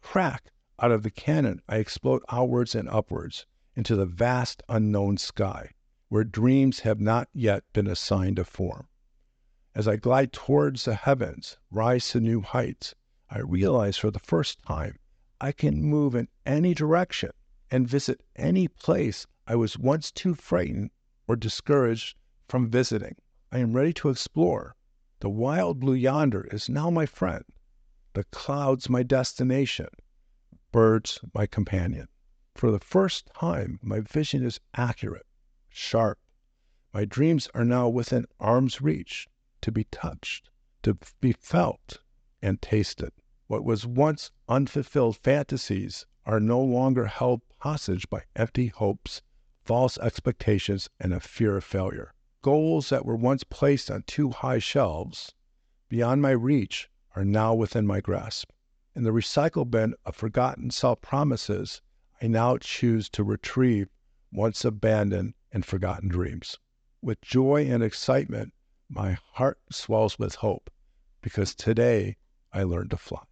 Crack 0.00 0.50
out 0.78 0.90
of 0.90 1.02
the 1.02 1.10
cannon, 1.10 1.62
I 1.68 1.76
explode 1.76 2.22
outwards 2.28 2.74
and 2.74 2.88
upwards 2.88 3.46
into 3.76 3.94
the 3.94 4.06
vast 4.06 4.62
unknown 4.68 5.16
sky, 5.18 5.70
where 6.12 6.24
dreams 6.24 6.80
have 6.80 7.00
not 7.00 7.26
yet 7.32 7.64
been 7.72 7.86
assigned 7.86 8.38
a 8.38 8.44
form. 8.44 8.86
As 9.74 9.88
I 9.88 9.96
glide 9.96 10.30
towards 10.30 10.84
the 10.84 10.94
heavens, 10.94 11.56
rise 11.70 12.10
to 12.10 12.20
new 12.20 12.42
heights, 12.42 12.94
I 13.30 13.38
realize 13.38 13.96
for 13.96 14.10
the 14.10 14.18
first 14.18 14.62
time 14.62 14.98
I 15.40 15.52
can 15.52 15.82
move 15.82 16.14
in 16.14 16.28
any 16.44 16.74
direction 16.74 17.30
and 17.70 17.88
visit 17.88 18.22
any 18.36 18.68
place 18.68 19.26
I 19.46 19.56
was 19.56 19.78
once 19.78 20.12
too 20.12 20.34
frightened 20.34 20.90
or 21.26 21.34
discouraged 21.34 22.18
from 22.46 22.68
visiting. 22.68 23.16
I 23.50 23.60
am 23.60 23.72
ready 23.72 23.94
to 23.94 24.10
explore. 24.10 24.76
The 25.20 25.30
wild 25.30 25.80
blue 25.80 25.94
yonder 25.94 26.46
is 26.52 26.68
now 26.68 26.90
my 26.90 27.06
friend, 27.06 27.46
the 28.12 28.24
clouds 28.24 28.90
my 28.90 29.02
destination, 29.02 29.88
birds 30.72 31.20
my 31.32 31.46
companion. 31.46 32.08
For 32.54 32.70
the 32.70 32.80
first 32.80 33.30
time, 33.34 33.80
my 33.82 34.00
vision 34.00 34.44
is 34.44 34.60
accurate, 34.74 35.24
sharp. 35.74 36.18
My 36.92 37.06
dreams 37.06 37.48
are 37.54 37.64
now 37.64 37.88
within 37.88 38.26
arm's 38.38 38.82
reach, 38.82 39.26
to 39.62 39.72
be 39.72 39.84
touched, 39.84 40.50
to 40.82 40.98
be 41.22 41.32
felt 41.32 42.02
and 42.42 42.60
tasted. 42.60 43.10
What 43.46 43.64
was 43.64 43.86
once 43.86 44.30
unfulfilled 44.50 45.16
fantasies 45.16 46.04
are 46.26 46.40
no 46.40 46.60
longer 46.60 47.06
held 47.06 47.40
hostage 47.60 48.06
by 48.10 48.24
empty 48.36 48.66
hopes, 48.66 49.22
false 49.64 49.96
expectations, 49.96 50.90
and 51.00 51.14
a 51.14 51.20
fear 51.20 51.56
of 51.56 51.64
failure. 51.64 52.12
Goals 52.42 52.90
that 52.90 53.06
were 53.06 53.16
once 53.16 53.42
placed 53.42 53.90
on 53.90 54.02
too 54.02 54.28
high 54.28 54.58
shelves, 54.58 55.32
beyond 55.88 56.20
my 56.20 56.32
reach, 56.32 56.90
are 57.16 57.24
now 57.24 57.54
within 57.54 57.86
my 57.86 58.02
grasp. 58.02 58.50
In 58.94 59.04
the 59.04 59.10
recycle 59.10 59.70
bin 59.70 59.94
of 60.04 60.16
forgotten 60.16 60.70
self 60.70 61.00
promises, 61.00 61.80
I 62.20 62.26
now 62.26 62.58
choose 62.58 63.08
to 63.08 63.24
retrieve 63.24 63.88
once 64.30 64.66
abandoned 64.66 65.32
and 65.52 65.64
forgotten 65.64 66.08
dreams. 66.08 66.58
With 67.00 67.20
joy 67.20 67.66
and 67.66 67.82
excitement, 67.82 68.54
my 68.88 69.18
heart 69.32 69.58
swells 69.70 70.18
with 70.18 70.36
hope 70.36 70.70
because 71.20 71.54
today 71.54 72.16
I 72.52 72.62
learned 72.62 72.90
to 72.90 72.96
fly. 72.96 73.22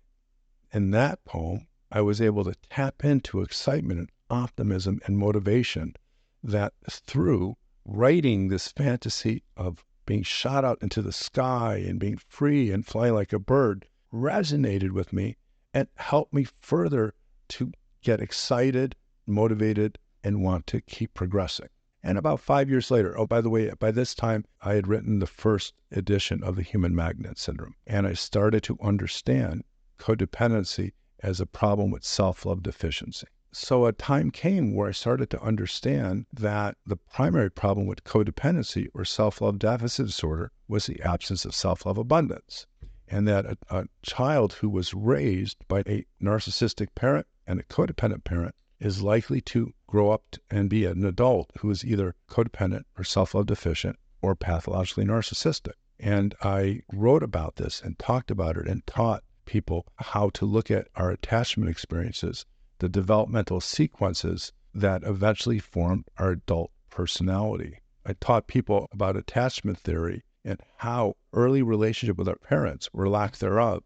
In 0.72 0.90
that 0.92 1.24
poem, 1.24 1.66
I 1.90 2.02
was 2.02 2.20
able 2.20 2.44
to 2.44 2.54
tap 2.68 3.04
into 3.04 3.40
excitement 3.40 3.98
and 3.98 4.10
optimism 4.30 5.00
and 5.06 5.18
motivation 5.18 5.94
that 6.42 6.72
through 6.88 7.56
writing 7.84 8.48
this 8.48 8.68
fantasy 8.68 9.42
of 9.56 9.84
being 10.06 10.22
shot 10.22 10.64
out 10.64 10.82
into 10.82 11.02
the 11.02 11.12
sky 11.12 11.76
and 11.78 11.98
being 11.98 12.16
free 12.28 12.70
and 12.70 12.86
flying 12.86 13.14
like 13.14 13.32
a 13.32 13.38
bird 13.38 13.86
resonated 14.12 14.90
with 14.90 15.12
me 15.12 15.36
and 15.74 15.88
helped 15.96 16.32
me 16.32 16.46
further 16.60 17.14
to 17.48 17.72
get 18.02 18.20
excited, 18.20 18.94
motivated, 19.26 19.98
and 20.22 20.42
want 20.42 20.66
to 20.66 20.80
keep 20.80 21.14
progressing. 21.14 21.68
And 22.02 22.16
about 22.16 22.40
five 22.40 22.70
years 22.70 22.90
later, 22.90 23.14
oh, 23.18 23.26
by 23.26 23.42
the 23.42 23.50
way, 23.50 23.70
by 23.78 23.90
this 23.90 24.14
time, 24.14 24.46
I 24.62 24.72
had 24.72 24.88
written 24.88 25.18
the 25.18 25.26
first 25.26 25.74
edition 25.92 26.42
of 26.42 26.56
the 26.56 26.62
Human 26.62 26.94
Magnet 26.94 27.36
Syndrome, 27.38 27.74
and 27.86 28.06
I 28.06 28.14
started 28.14 28.62
to 28.62 28.78
understand 28.80 29.64
codependency 29.98 30.94
as 31.22 31.40
a 31.40 31.46
problem 31.46 31.90
with 31.90 32.02
self 32.02 32.46
love 32.46 32.62
deficiency. 32.62 33.26
So 33.52 33.84
a 33.84 33.92
time 33.92 34.30
came 34.30 34.74
where 34.74 34.88
I 34.88 34.92
started 34.92 35.28
to 35.28 35.42
understand 35.42 36.24
that 36.32 36.78
the 36.86 36.96
primary 36.96 37.50
problem 37.50 37.86
with 37.86 38.04
codependency 38.04 38.88
or 38.94 39.04
self 39.04 39.42
love 39.42 39.58
deficit 39.58 40.06
disorder 40.06 40.52
was 40.68 40.86
the 40.86 41.02
absence 41.02 41.44
of 41.44 41.54
self 41.54 41.84
love 41.84 41.98
abundance. 41.98 42.66
And 43.08 43.28
that 43.28 43.44
a, 43.44 43.58
a, 43.68 43.84
child 44.02 44.54
who 44.54 44.70
was 44.70 44.94
raised 44.94 45.58
by 45.68 45.80
a 45.80 46.06
narcissistic 46.22 46.94
parent 46.94 47.26
and 47.46 47.60
a 47.60 47.64
codependent 47.64 48.24
parent 48.24 48.54
is 48.80 49.02
likely 49.02 49.42
to 49.42 49.74
grow 49.86 50.10
up 50.10 50.36
and 50.50 50.70
be 50.70 50.86
an 50.86 51.04
adult 51.04 51.50
who 51.58 51.68
is 51.70 51.84
either 51.84 52.14
codependent 52.30 52.84
or 52.96 53.04
self 53.04 53.34
love 53.34 53.44
deficient 53.44 53.98
or 54.22 54.34
pathologically 54.34 55.04
narcissistic. 55.04 55.74
And 55.98 56.34
I 56.40 56.80
wrote 56.90 57.22
about 57.22 57.56
this 57.56 57.82
and 57.82 57.98
talked 57.98 58.30
about 58.30 58.56
it 58.56 58.66
and 58.66 58.86
taught 58.86 59.22
people 59.44 59.84
how 59.96 60.30
to 60.30 60.46
look 60.46 60.70
at 60.70 60.88
our 60.96 61.10
attachment 61.10 61.68
experiences 61.68 62.46
the 62.78 62.88
developmental 62.88 63.60
sequences 63.60 64.50
that 64.72 65.02
eventually 65.02 65.58
formed 65.58 66.06
our 66.16 66.30
adult 66.30 66.70
personality. 66.88 67.80
I 68.06 68.14
taught 68.14 68.46
people 68.46 68.88
about 68.92 69.16
attachment 69.16 69.78
theory 69.78 70.24
and 70.42 70.58
how 70.78 71.16
early 71.34 71.62
relationship 71.62 72.16
with 72.16 72.28
our 72.28 72.36
parents 72.36 72.88
or 72.94 73.10
lack 73.10 73.36
thereof, 73.36 73.82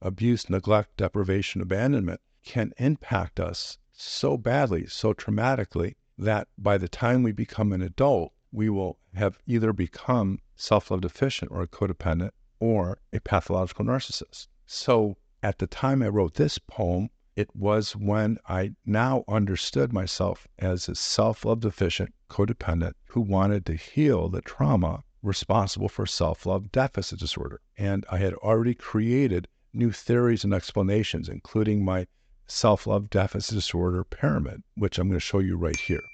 abuse, 0.00 0.48
neglect, 0.48 0.96
deprivation, 0.98 1.60
abandonment 1.60 2.20
can 2.44 2.72
impact 2.78 3.40
us 3.40 3.76
so 3.98 4.36
badly, 4.36 4.86
so 4.86 5.14
traumatically 5.14 5.94
that 6.18 6.48
by 6.58 6.76
the 6.76 6.88
time 6.88 7.22
we 7.22 7.32
become 7.32 7.72
an 7.72 7.80
adult, 7.80 8.32
we 8.52 8.68
will 8.68 8.98
have 9.14 9.38
either 9.46 9.72
become 9.72 10.38
self-love 10.54 11.00
deficient 11.00 11.50
or 11.50 11.62
a 11.62 11.66
codependent 11.68 12.30
or 12.60 12.98
a 13.12 13.20
pathological 13.20 13.84
narcissist. 13.84 14.48
So 14.66 15.16
at 15.42 15.58
the 15.58 15.66
time 15.66 16.02
I 16.02 16.08
wrote 16.08 16.34
this 16.34 16.58
poem, 16.58 17.08
it 17.36 17.54
was 17.54 17.94
when 17.94 18.38
I 18.48 18.74
now 18.84 19.24
understood 19.28 19.92
myself 19.92 20.46
as 20.58 20.88
a 20.88 20.94
self 20.94 21.44
love 21.44 21.60
deficient 21.60 22.14
codependent 22.30 22.94
who 23.06 23.20
wanted 23.20 23.66
to 23.66 23.74
heal 23.76 24.28
the 24.28 24.42
trauma 24.42 25.04
responsible 25.22 25.88
for 25.88 26.06
self 26.06 26.46
love 26.46 26.72
deficit 26.72 27.18
disorder. 27.18 27.60
And 27.76 28.04
I 28.10 28.18
had 28.18 28.34
already 28.34 28.74
created 28.74 29.48
new 29.72 29.92
theories 29.92 30.44
and 30.44 30.54
explanations, 30.54 31.28
including 31.28 31.84
my 31.84 32.06
self 32.48 32.86
love 32.86 33.10
deficit 33.10 33.54
disorder 33.54 34.04
pyramid, 34.04 34.62
which 34.76 34.98
I'm 34.98 35.08
going 35.08 35.16
to 35.16 35.20
show 35.20 35.40
you 35.40 35.56
right 35.56 35.78
here. 35.78 36.04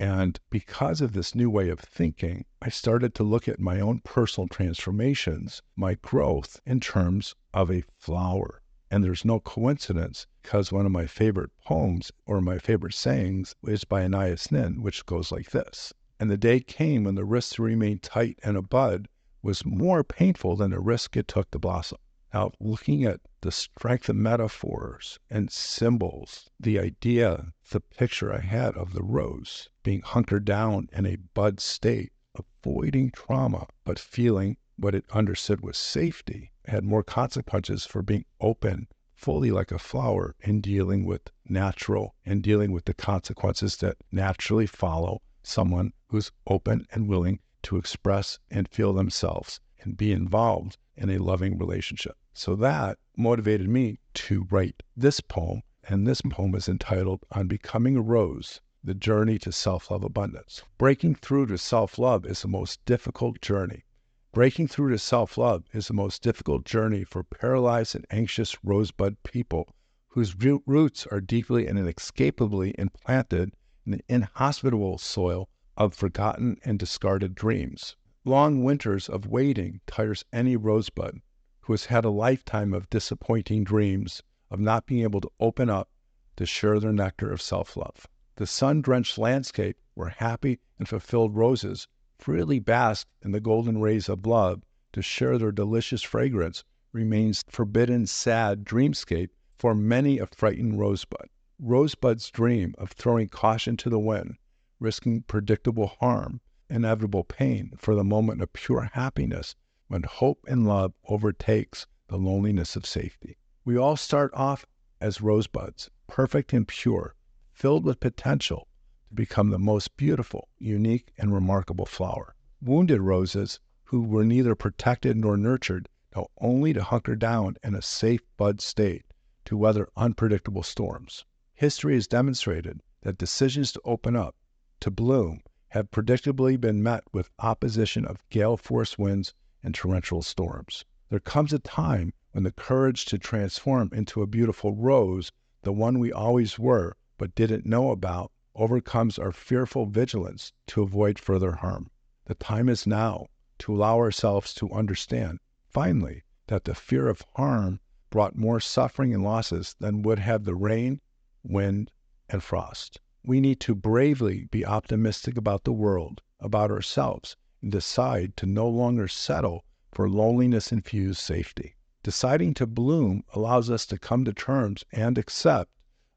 And 0.00 0.40
because 0.48 1.00
of 1.00 1.12
this 1.12 1.34
new 1.34 1.50
way 1.50 1.68
of 1.68 1.78
thinking, 1.78 2.46
I 2.62 2.70
started 2.70 3.14
to 3.14 3.22
look 3.22 3.46
at 3.46 3.60
my 3.60 3.80
own 3.80 4.00
personal 4.00 4.48
transformations, 4.48 5.60
my 5.76 5.96
growth 5.96 6.58
in 6.64 6.80
terms 6.80 7.34
of 7.52 7.70
a 7.70 7.84
flower. 7.98 8.62
And 8.90 9.04
there's 9.04 9.24
no 9.24 9.40
coincidence 9.40 10.26
because 10.42 10.72
one 10.72 10.86
of 10.86 10.90
my 10.90 11.06
favorite 11.06 11.50
poems 11.64 12.10
or 12.24 12.40
my 12.40 12.58
favorite 12.58 12.94
sayings 12.94 13.54
is 13.62 13.84
by 13.84 14.02
Anais 14.02 14.38
Nin, 14.50 14.82
which 14.82 15.04
goes 15.04 15.30
like 15.30 15.50
this. 15.50 15.92
And 16.18 16.30
the 16.30 16.38
day 16.38 16.60
came 16.60 17.04
when 17.04 17.14
the 17.14 17.24
risk 17.24 17.56
to 17.56 17.62
remain 17.62 17.98
tight 17.98 18.38
and 18.42 18.56
a 18.56 18.62
bud 18.62 19.06
was 19.42 19.64
more 19.66 20.02
painful 20.02 20.56
than 20.56 20.70
the 20.70 20.80
risk 20.80 21.16
it 21.16 21.28
took 21.28 21.50
to 21.50 21.58
blossom. 21.58 21.98
Now, 22.32 22.52
looking 22.60 23.04
at 23.04 23.20
the 23.40 23.50
strength 23.50 24.08
of 24.08 24.14
metaphors 24.14 25.18
and 25.28 25.50
symbols, 25.50 26.48
the 26.60 26.78
idea, 26.78 27.52
the 27.70 27.80
picture 27.80 28.32
I 28.32 28.38
had 28.38 28.76
of 28.76 28.92
the 28.92 29.02
rose 29.02 29.68
being 29.82 30.00
hunkered 30.02 30.44
down 30.44 30.88
in 30.92 31.06
a 31.06 31.16
bud 31.16 31.58
state, 31.58 32.12
avoiding 32.36 33.10
trauma, 33.10 33.66
but 33.84 33.98
feeling 33.98 34.58
what 34.76 34.94
it 34.94 35.10
understood 35.10 35.60
was 35.60 35.76
safety 35.76 36.52
had 36.66 36.84
more 36.84 37.02
consequences 37.02 37.84
for 37.84 38.00
being 38.00 38.24
open 38.40 38.86
fully 39.12 39.50
like 39.50 39.72
a 39.72 39.78
flower 39.78 40.36
in 40.38 40.60
dealing 40.60 41.04
with 41.04 41.32
natural 41.46 42.14
and 42.24 42.44
dealing 42.44 42.70
with 42.70 42.84
the 42.84 42.94
consequences 42.94 43.76
that 43.78 43.96
naturally 44.12 44.66
follow 44.68 45.20
someone 45.42 45.92
who's 46.06 46.30
open 46.46 46.86
and 46.92 47.08
willing 47.08 47.40
to 47.62 47.76
express 47.76 48.38
and 48.52 48.68
feel 48.68 48.92
themselves 48.92 49.58
and 49.80 49.96
be 49.96 50.12
involved 50.12 50.78
in 50.96 51.10
a 51.10 51.18
loving 51.18 51.58
relationship. 51.58 52.16
So 52.32 52.54
that 52.54 53.00
motivated 53.16 53.68
me 53.68 53.98
to 54.14 54.46
write 54.52 54.84
this 54.96 55.20
poem. 55.20 55.62
And 55.88 56.06
this 56.06 56.20
poem 56.20 56.54
is 56.54 56.68
entitled 56.68 57.26
On 57.32 57.48
Becoming 57.48 57.96
a 57.96 58.00
Rose 58.00 58.60
The 58.84 58.94
Journey 58.94 59.36
to 59.40 59.50
Self 59.50 59.90
Love 59.90 60.04
Abundance. 60.04 60.62
Breaking 60.78 61.16
through 61.16 61.46
to 61.46 61.58
self 61.58 61.98
love 61.98 62.24
is 62.24 62.42
the 62.42 62.46
most 62.46 62.84
difficult 62.84 63.40
journey. 63.42 63.84
Breaking 64.30 64.68
through 64.68 64.90
to 64.90 64.98
self 65.00 65.36
love 65.36 65.64
is 65.72 65.88
the 65.88 65.92
most 65.92 66.22
difficult 66.22 66.64
journey 66.64 67.02
for 67.02 67.24
paralyzed 67.24 67.96
and 67.96 68.06
anxious 68.12 68.56
rosebud 68.62 69.20
people 69.24 69.74
whose 70.10 70.36
roots 70.36 71.08
are 71.08 71.20
deeply 71.20 71.66
and 71.66 71.80
inescapably 71.80 72.76
implanted 72.78 73.56
in 73.84 73.90
the 73.90 74.04
inhospitable 74.08 74.98
soil 74.98 75.48
of 75.76 75.94
forgotten 75.94 76.58
and 76.64 76.78
discarded 76.78 77.34
dreams. 77.34 77.96
Long 78.24 78.62
winters 78.62 79.08
of 79.08 79.26
waiting 79.26 79.80
tires 79.88 80.24
any 80.32 80.54
rosebud 80.54 81.20
who 81.70 81.74
has 81.74 81.84
had 81.84 82.04
a 82.04 82.10
lifetime 82.10 82.74
of 82.74 82.90
disappointing 82.90 83.62
dreams 83.62 84.24
of 84.50 84.58
not 84.58 84.86
being 84.86 85.04
able 85.04 85.20
to 85.20 85.30
open 85.38 85.70
up 85.70 85.88
to 86.34 86.44
share 86.44 86.80
their 86.80 86.92
nectar 86.92 87.30
of 87.30 87.40
self 87.40 87.76
love. 87.76 88.08
The 88.34 88.46
sun 88.48 88.82
drenched 88.82 89.18
landscape 89.18 89.76
where 89.94 90.08
happy 90.08 90.58
and 90.80 90.88
fulfilled 90.88 91.36
roses 91.36 91.86
freely 92.18 92.58
bask 92.58 93.06
in 93.22 93.30
the 93.30 93.38
golden 93.40 93.80
rays 93.80 94.08
of 94.08 94.26
love 94.26 94.64
to 94.94 95.00
share 95.00 95.38
their 95.38 95.52
delicious 95.52 96.02
fragrance 96.02 96.64
remains 96.90 97.44
forbidden, 97.48 98.04
sad 98.08 98.64
dreamscape 98.64 99.30
for 99.56 99.72
many 99.72 100.18
a 100.18 100.26
frightened 100.26 100.80
rosebud. 100.80 101.28
Rosebud's 101.60 102.32
dream 102.32 102.74
of 102.78 102.90
throwing 102.90 103.28
caution 103.28 103.76
to 103.76 103.88
the 103.88 104.00
wind, 104.00 104.38
risking 104.80 105.22
predictable 105.22 105.86
harm, 106.00 106.40
inevitable 106.68 107.22
pain 107.22 107.74
for 107.78 107.94
the 107.94 108.02
moment 108.02 108.42
of 108.42 108.52
pure 108.52 108.90
happiness 108.94 109.54
when 109.90 110.04
hope 110.04 110.44
and 110.46 110.68
love 110.68 110.94
overtakes 111.08 111.84
the 112.06 112.16
loneliness 112.16 112.76
of 112.76 112.86
safety. 112.86 113.36
We 113.64 113.76
all 113.76 113.96
start 113.96 114.30
off 114.34 114.64
as 115.00 115.20
rosebuds, 115.20 115.90
perfect 116.06 116.52
and 116.52 116.68
pure, 116.68 117.16
filled 117.50 117.84
with 117.84 117.98
potential, 117.98 118.68
to 119.08 119.14
become 119.16 119.50
the 119.50 119.58
most 119.58 119.96
beautiful, 119.96 120.46
unique, 120.60 121.12
and 121.18 121.34
remarkable 121.34 121.86
flower. 121.86 122.36
Wounded 122.62 123.00
roses, 123.00 123.58
who 123.82 124.02
were 124.02 124.24
neither 124.24 124.54
protected 124.54 125.16
nor 125.16 125.36
nurtured, 125.36 125.88
know 126.14 126.28
only 126.38 126.72
to 126.72 126.84
hunker 126.84 127.16
down 127.16 127.56
in 127.64 127.74
a 127.74 127.82
safe 127.82 128.20
bud 128.36 128.60
state 128.60 129.06
to 129.44 129.56
weather 129.56 129.88
unpredictable 129.96 130.62
storms. 130.62 131.24
History 131.52 131.94
has 131.94 132.06
demonstrated 132.06 132.80
that 133.00 133.18
decisions 133.18 133.72
to 133.72 133.80
open 133.84 134.14
up, 134.14 134.36
to 134.78 134.92
bloom, 134.92 135.42
have 135.70 135.90
predictably 135.90 136.60
been 136.60 136.80
met 136.80 137.02
with 137.12 137.32
opposition 137.40 138.04
of 138.04 138.22
gale 138.28 138.56
force 138.56 138.96
winds 138.96 139.34
and 139.62 139.74
torrential 139.74 140.22
storms. 140.22 140.86
There 141.10 141.20
comes 141.20 141.52
a 141.52 141.58
time 141.58 142.14
when 142.32 142.44
the 142.44 142.50
courage 142.50 143.04
to 143.04 143.18
transform 143.18 143.90
into 143.92 144.22
a 144.22 144.26
beautiful 144.26 144.74
rose, 144.74 145.32
the 145.60 145.72
one 145.72 145.98
we 145.98 146.10
always 146.10 146.58
were 146.58 146.96
but 147.18 147.34
didn't 147.34 147.66
know 147.66 147.90
about, 147.90 148.32
overcomes 148.54 149.18
our 149.18 149.32
fearful 149.32 149.84
vigilance 149.84 150.54
to 150.68 150.80
avoid 150.82 151.18
further 151.18 151.56
harm. 151.56 151.90
The 152.24 152.36
time 152.36 152.70
is 152.70 152.86
now 152.86 153.26
to 153.58 153.74
allow 153.74 153.98
ourselves 153.98 154.54
to 154.54 154.70
understand, 154.72 155.40
finally, 155.68 156.22
that 156.46 156.64
the 156.64 156.74
fear 156.74 157.08
of 157.08 157.22
harm 157.36 157.80
brought 158.08 158.36
more 158.36 158.60
suffering 158.60 159.12
and 159.12 159.22
losses 159.22 159.76
than 159.78 160.00
would 160.00 160.20
have 160.20 160.44
the 160.44 160.54
rain, 160.54 161.02
wind, 161.42 161.90
and 162.30 162.42
frost. 162.42 162.98
We 163.22 163.40
need 163.40 163.60
to 163.60 163.74
bravely 163.74 164.46
be 164.46 164.64
optimistic 164.64 165.36
about 165.36 165.64
the 165.64 165.72
world, 165.72 166.22
about 166.38 166.70
ourselves, 166.70 167.36
decide 167.68 168.34
to 168.38 168.46
no 168.46 168.66
longer 168.66 169.06
settle 169.06 169.66
for 169.92 170.08
loneliness 170.08 170.72
infused 170.72 171.20
safety. 171.20 171.76
Deciding 172.02 172.54
to 172.54 172.66
bloom 172.66 173.22
allows 173.34 173.68
us 173.68 173.84
to 173.84 173.98
come 173.98 174.24
to 174.24 174.32
terms 174.32 174.82
and 174.92 175.18
accept 175.18 175.70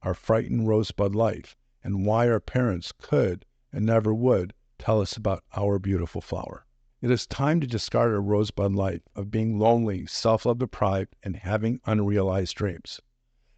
our 0.04 0.14
frightened 0.14 0.70
rosebud 0.70 1.14
life 1.14 1.58
and 1.84 2.06
why 2.06 2.30
our 2.30 2.40
parents 2.40 2.94
could 2.94 3.46
and 3.74 3.86
never 3.86 4.14
would 4.14 4.54
tell 4.78 5.02
us 5.02 5.18
about 5.18 5.44
our 5.54 5.80
beautiful 5.80 6.22
flower. 6.22 6.66
It 7.02 7.12
is 7.12 7.28
time 7.28 7.60
to 7.60 7.68
discard 7.68 8.14
our 8.14 8.22
rosebud 8.22 8.72
life 8.72 9.02
of 9.14 9.30
being 9.30 9.60
lonely, 9.60 10.06
self 10.06 10.46
love 10.46 10.60
deprived, 10.60 11.14
and 11.24 11.36
having 11.36 11.82
unrealized 11.86 12.56
dreams. 12.56 13.02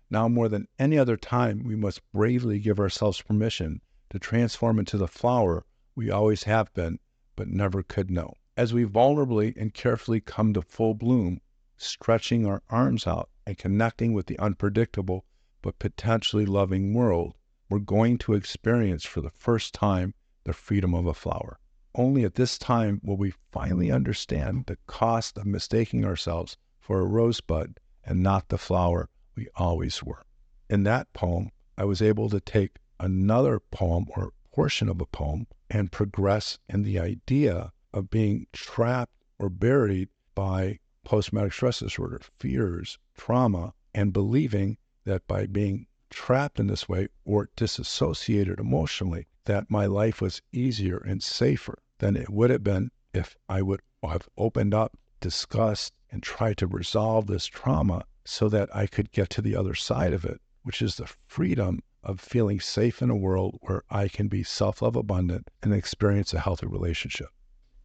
Now, 0.10 0.28
more 0.28 0.50
than 0.50 0.68
any 0.80 0.98
other 0.98 1.18
time, 1.18 1.64
we 1.64 1.76
must 1.76 2.02
bravely 2.12 2.58
give 2.58 2.80
ourselves 2.80 3.22
permission 3.22 3.84
to 4.10 4.18
transform 4.18 4.80
into 4.80 4.98
the 4.98 5.08
flower 5.08 5.68
we 5.96 6.10
always 6.10 6.44
have 6.46 6.74
been, 6.74 7.00
but 7.36 7.50
never 7.50 7.84
could 7.84 8.10
know. 8.10 8.34
As 8.56 8.74
we 8.74 8.86
vulnerably 8.86 9.54
and 9.58 9.74
carefully 9.74 10.22
come 10.22 10.54
to 10.54 10.62
full 10.62 10.94
bloom, 10.94 11.42
stretching 11.76 12.46
our 12.46 12.64
arms 12.70 13.06
out 13.06 13.30
and 13.46 13.58
connecting 13.58 14.14
with 14.14 14.28
the 14.28 14.40
unpredictable 14.40 15.26
but 15.62 15.78
potentially 15.78 16.46
loving 16.46 16.94
world, 16.94 17.36
we're 17.68 17.80
going 17.80 18.18
to 18.20 18.36
experience 18.36 19.04
for 19.04 19.20
the 19.20 19.32
first 19.32 19.74
time 19.74 20.14
the 20.46 20.54
freedom 20.54 20.94
of 20.94 21.06
a 21.08 21.14
flower. 21.14 21.60
Only 21.94 22.24
at 22.24 22.36
this 22.36 22.58
time 22.58 23.02
will 23.04 23.18
we 23.18 23.34
finally 23.52 23.92
understand 23.92 24.68
the 24.68 24.78
cost 24.88 25.38
of 25.38 25.46
mistaking 25.46 26.06
ourselves 26.06 26.56
for 26.80 27.02
a 27.02 27.06
rosebud 27.06 27.80
and 28.06 28.24
not 28.24 28.48
the 28.48 28.58
flower 28.58 29.10
We 29.36 29.50
always 29.56 30.02
were. 30.02 30.24
In 30.70 30.84
that 30.84 31.12
poem, 31.12 31.52
I 31.78 31.84
was 31.84 32.02
able 32.02 32.30
to 32.30 32.40
take 32.40 32.78
another 32.98 33.60
poem 33.60 34.06
or 34.16 34.32
portion 34.54 34.88
of 34.88 35.02
a 35.02 35.06
poem 35.06 35.48
and 35.70 35.92
progress 35.92 36.60
in 36.70 36.84
the 36.84 37.00
idea 37.00 37.74
of 37.92 38.12
being 38.12 38.46
trapped 38.54 39.16
or 39.40 39.50
buried 39.50 40.10
by 40.36 40.78
post 41.04 41.30
traumatic 41.30 41.54
stress 41.54 41.80
disorder, 41.80 42.22
fears, 42.40 43.00
trauma, 43.18 43.74
and 43.94 44.14
believing 44.14 44.78
that 45.06 45.26
by 45.28 45.48
being 45.48 45.88
trapped 46.12 46.60
in 46.60 46.68
this 46.68 46.88
way 46.88 47.08
or 47.24 47.50
disassociated 47.56 48.60
emotionally, 48.60 49.26
that 49.46 49.72
my 49.72 49.86
life 49.88 50.22
was 50.22 50.42
easier 50.52 50.98
and 50.98 51.24
safer 51.24 51.80
than 51.98 52.16
it 52.16 52.30
would 52.30 52.50
have 52.52 52.64
been 52.64 52.92
if 53.14 53.36
I 53.50 53.62
would 53.64 53.82
have 54.04 54.30
opened 54.38 54.74
up, 54.76 54.98
discussed, 55.20 55.94
and 56.12 56.22
tried 56.22 56.58
to 56.58 56.68
resolve 56.68 57.26
this 57.28 57.48
trauma 57.48 58.06
so 58.24 58.50
that 58.50 58.76
I 58.76 58.86
could 58.88 59.12
get 59.12 59.30
to 59.32 59.42
the 59.42 59.56
other 59.56 59.74
side 59.74 60.14
of 60.14 60.26
it, 60.26 60.42
which 60.64 60.82
is 60.82 60.98
the 60.98 61.12
freedom 61.26 61.82
of 62.06 62.20
feeling 62.20 62.60
safe 62.60 63.02
in 63.02 63.10
a 63.10 63.16
world 63.16 63.58
where 63.62 63.84
I 63.90 64.08
can 64.08 64.28
be 64.28 64.44
self 64.44 64.82
love 64.82 64.96
abundant 64.96 65.50
and 65.64 65.74
experience 65.74 66.34
a 66.34 66.40
healthy 66.40 66.68
relationship. 66.68 67.30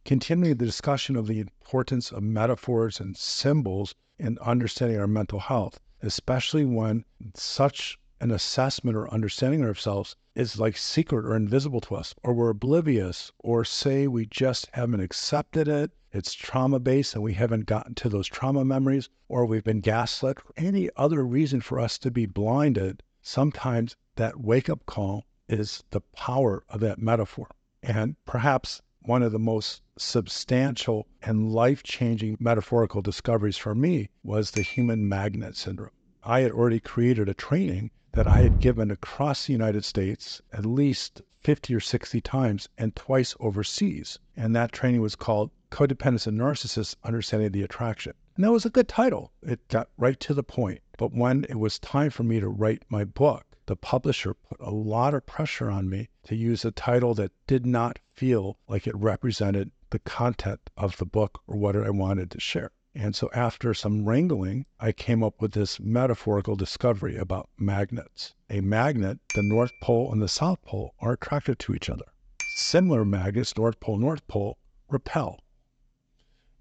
Continuing 0.05 0.57
the 0.57 0.65
discussion 0.65 1.15
of 1.15 1.25
the 1.25 1.39
importance 1.39 2.11
of 2.11 2.21
metaphors 2.21 2.99
and 2.99 3.17
symbols 3.17 3.95
in 4.19 4.37
understanding 4.39 4.99
our 4.99 5.07
mental 5.07 5.39
health, 5.39 5.79
especially 6.03 6.65
when 6.65 7.03
such 7.33 7.97
an 8.19 8.29
assessment 8.29 8.95
or 8.95 9.11
understanding 9.11 9.63
of 9.63 9.67
ourselves 9.67 10.15
is 10.35 10.59
like 10.59 10.77
secret 10.77 11.25
or 11.25 11.35
invisible 11.35 11.81
to 11.81 11.95
us, 11.95 12.13
or 12.23 12.33
we're 12.33 12.51
oblivious, 12.51 13.31
or 13.39 13.65
say 13.65 14.07
we 14.07 14.27
just 14.27 14.69
haven't 14.73 15.01
accepted 15.01 15.67
it, 15.67 15.91
it's 16.11 16.35
trauma 16.35 16.79
based 16.79 17.15
and 17.15 17.23
we 17.23 17.33
haven't 17.33 17.65
gotten 17.65 17.95
to 17.95 18.07
those 18.09 18.27
trauma 18.27 18.63
memories, 18.63 19.09
or 19.27 19.45
we've 19.45 19.63
been 19.63 19.81
gaslit, 19.81 20.37
or 20.45 20.53
any 20.57 20.89
other 20.95 21.25
reason 21.25 21.59
for 21.59 21.79
us 21.79 21.97
to 21.97 22.11
be 22.11 22.27
blinded, 22.27 23.01
sometimes 23.23 23.95
that 24.21 24.39
wake 24.39 24.69
up 24.69 24.85
call 24.85 25.25
is 25.49 25.83
the 25.89 26.01
power 26.15 26.63
of 26.69 26.79
that 26.79 27.01
metaphor. 27.01 27.47
And 27.81 28.15
perhaps 28.23 28.79
one 29.01 29.23
of 29.23 29.31
the 29.31 29.39
most 29.39 29.81
substantial 29.97 31.07
and 31.23 31.51
life 31.51 31.81
changing 31.81 32.37
metaphorical 32.39 33.01
discoveries 33.01 33.57
for 33.57 33.73
me 33.73 34.09
was 34.21 34.51
the 34.51 34.61
human 34.61 35.09
magnet 35.09 35.57
syndrome. 35.57 35.89
I 36.23 36.41
had 36.41 36.51
already 36.51 36.79
created 36.79 37.29
a 37.29 37.33
training 37.33 37.89
that 38.11 38.27
I 38.27 38.41
had 38.41 38.59
given 38.59 38.91
across 38.91 39.47
the 39.47 39.53
United 39.53 39.83
States 39.85 40.39
at 40.53 40.67
least 40.67 41.23
50 41.39 41.73
or 41.73 41.79
60 41.79 42.21
times 42.21 42.69
and 42.77 42.95
twice 42.95 43.35
overseas. 43.39 44.19
And 44.37 44.55
that 44.55 44.71
training 44.71 45.01
was 45.01 45.15
called 45.15 45.49
Codependence 45.71 46.27
and 46.27 46.37
Narcissists 46.37 46.95
Understanding 47.03 47.53
the 47.53 47.63
Attraction. 47.63 48.13
And 48.35 48.45
that 48.45 48.51
was 48.51 48.67
a 48.67 48.69
good 48.69 48.87
title. 48.87 49.31
It 49.41 49.67
got 49.67 49.89
right 49.97 50.19
to 50.19 50.35
the 50.35 50.43
point. 50.43 50.81
But 50.99 51.11
when 51.11 51.43
it 51.45 51.57
was 51.57 51.79
time 51.79 52.11
for 52.11 52.21
me 52.21 52.39
to 52.39 52.47
write 52.47 52.83
my 52.87 53.03
book, 53.03 53.45
the 53.71 53.75
publisher 53.77 54.33
put 54.33 54.59
a 54.59 54.69
lot 54.69 55.13
of 55.13 55.25
pressure 55.25 55.71
on 55.71 55.89
me 55.89 56.09
to 56.23 56.35
use 56.35 56.65
a 56.65 56.71
title 56.71 57.13
that 57.13 57.31
did 57.47 57.65
not 57.65 57.99
feel 58.13 58.57
like 58.67 58.85
it 58.85 58.93
represented 58.97 59.71
the 59.91 59.99
content 59.99 60.69
of 60.75 60.97
the 60.97 61.05
book 61.05 61.39
or 61.47 61.55
what 61.55 61.73
I 61.77 61.89
wanted 61.89 62.29
to 62.31 62.39
share. 62.41 62.71
And 62.93 63.15
so, 63.15 63.29
after 63.33 63.73
some 63.73 64.03
wrangling, 64.03 64.65
I 64.77 64.91
came 64.91 65.23
up 65.23 65.41
with 65.41 65.53
this 65.53 65.79
metaphorical 65.79 66.57
discovery 66.57 67.15
about 67.15 67.49
magnets. 67.57 68.33
A 68.49 68.59
magnet, 68.59 69.19
the 69.35 69.41
North 69.41 69.71
Pole 69.81 70.11
and 70.11 70.21
the 70.21 70.27
South 70.27 70.61
Pole, 70.63 70.93
are 70.99 71.13
attracted 71.13 71.57
to 71.59 71.73
each 71.73 71.89
other. 71.89 72.11
Similar 72.57 73.05
magnets, 73.05 73.55
North 73.55 73.79
Pole, 73.79 73.97
North 73.97 74.27
Pole, 74.27 74.57
repel. 74.89 75.39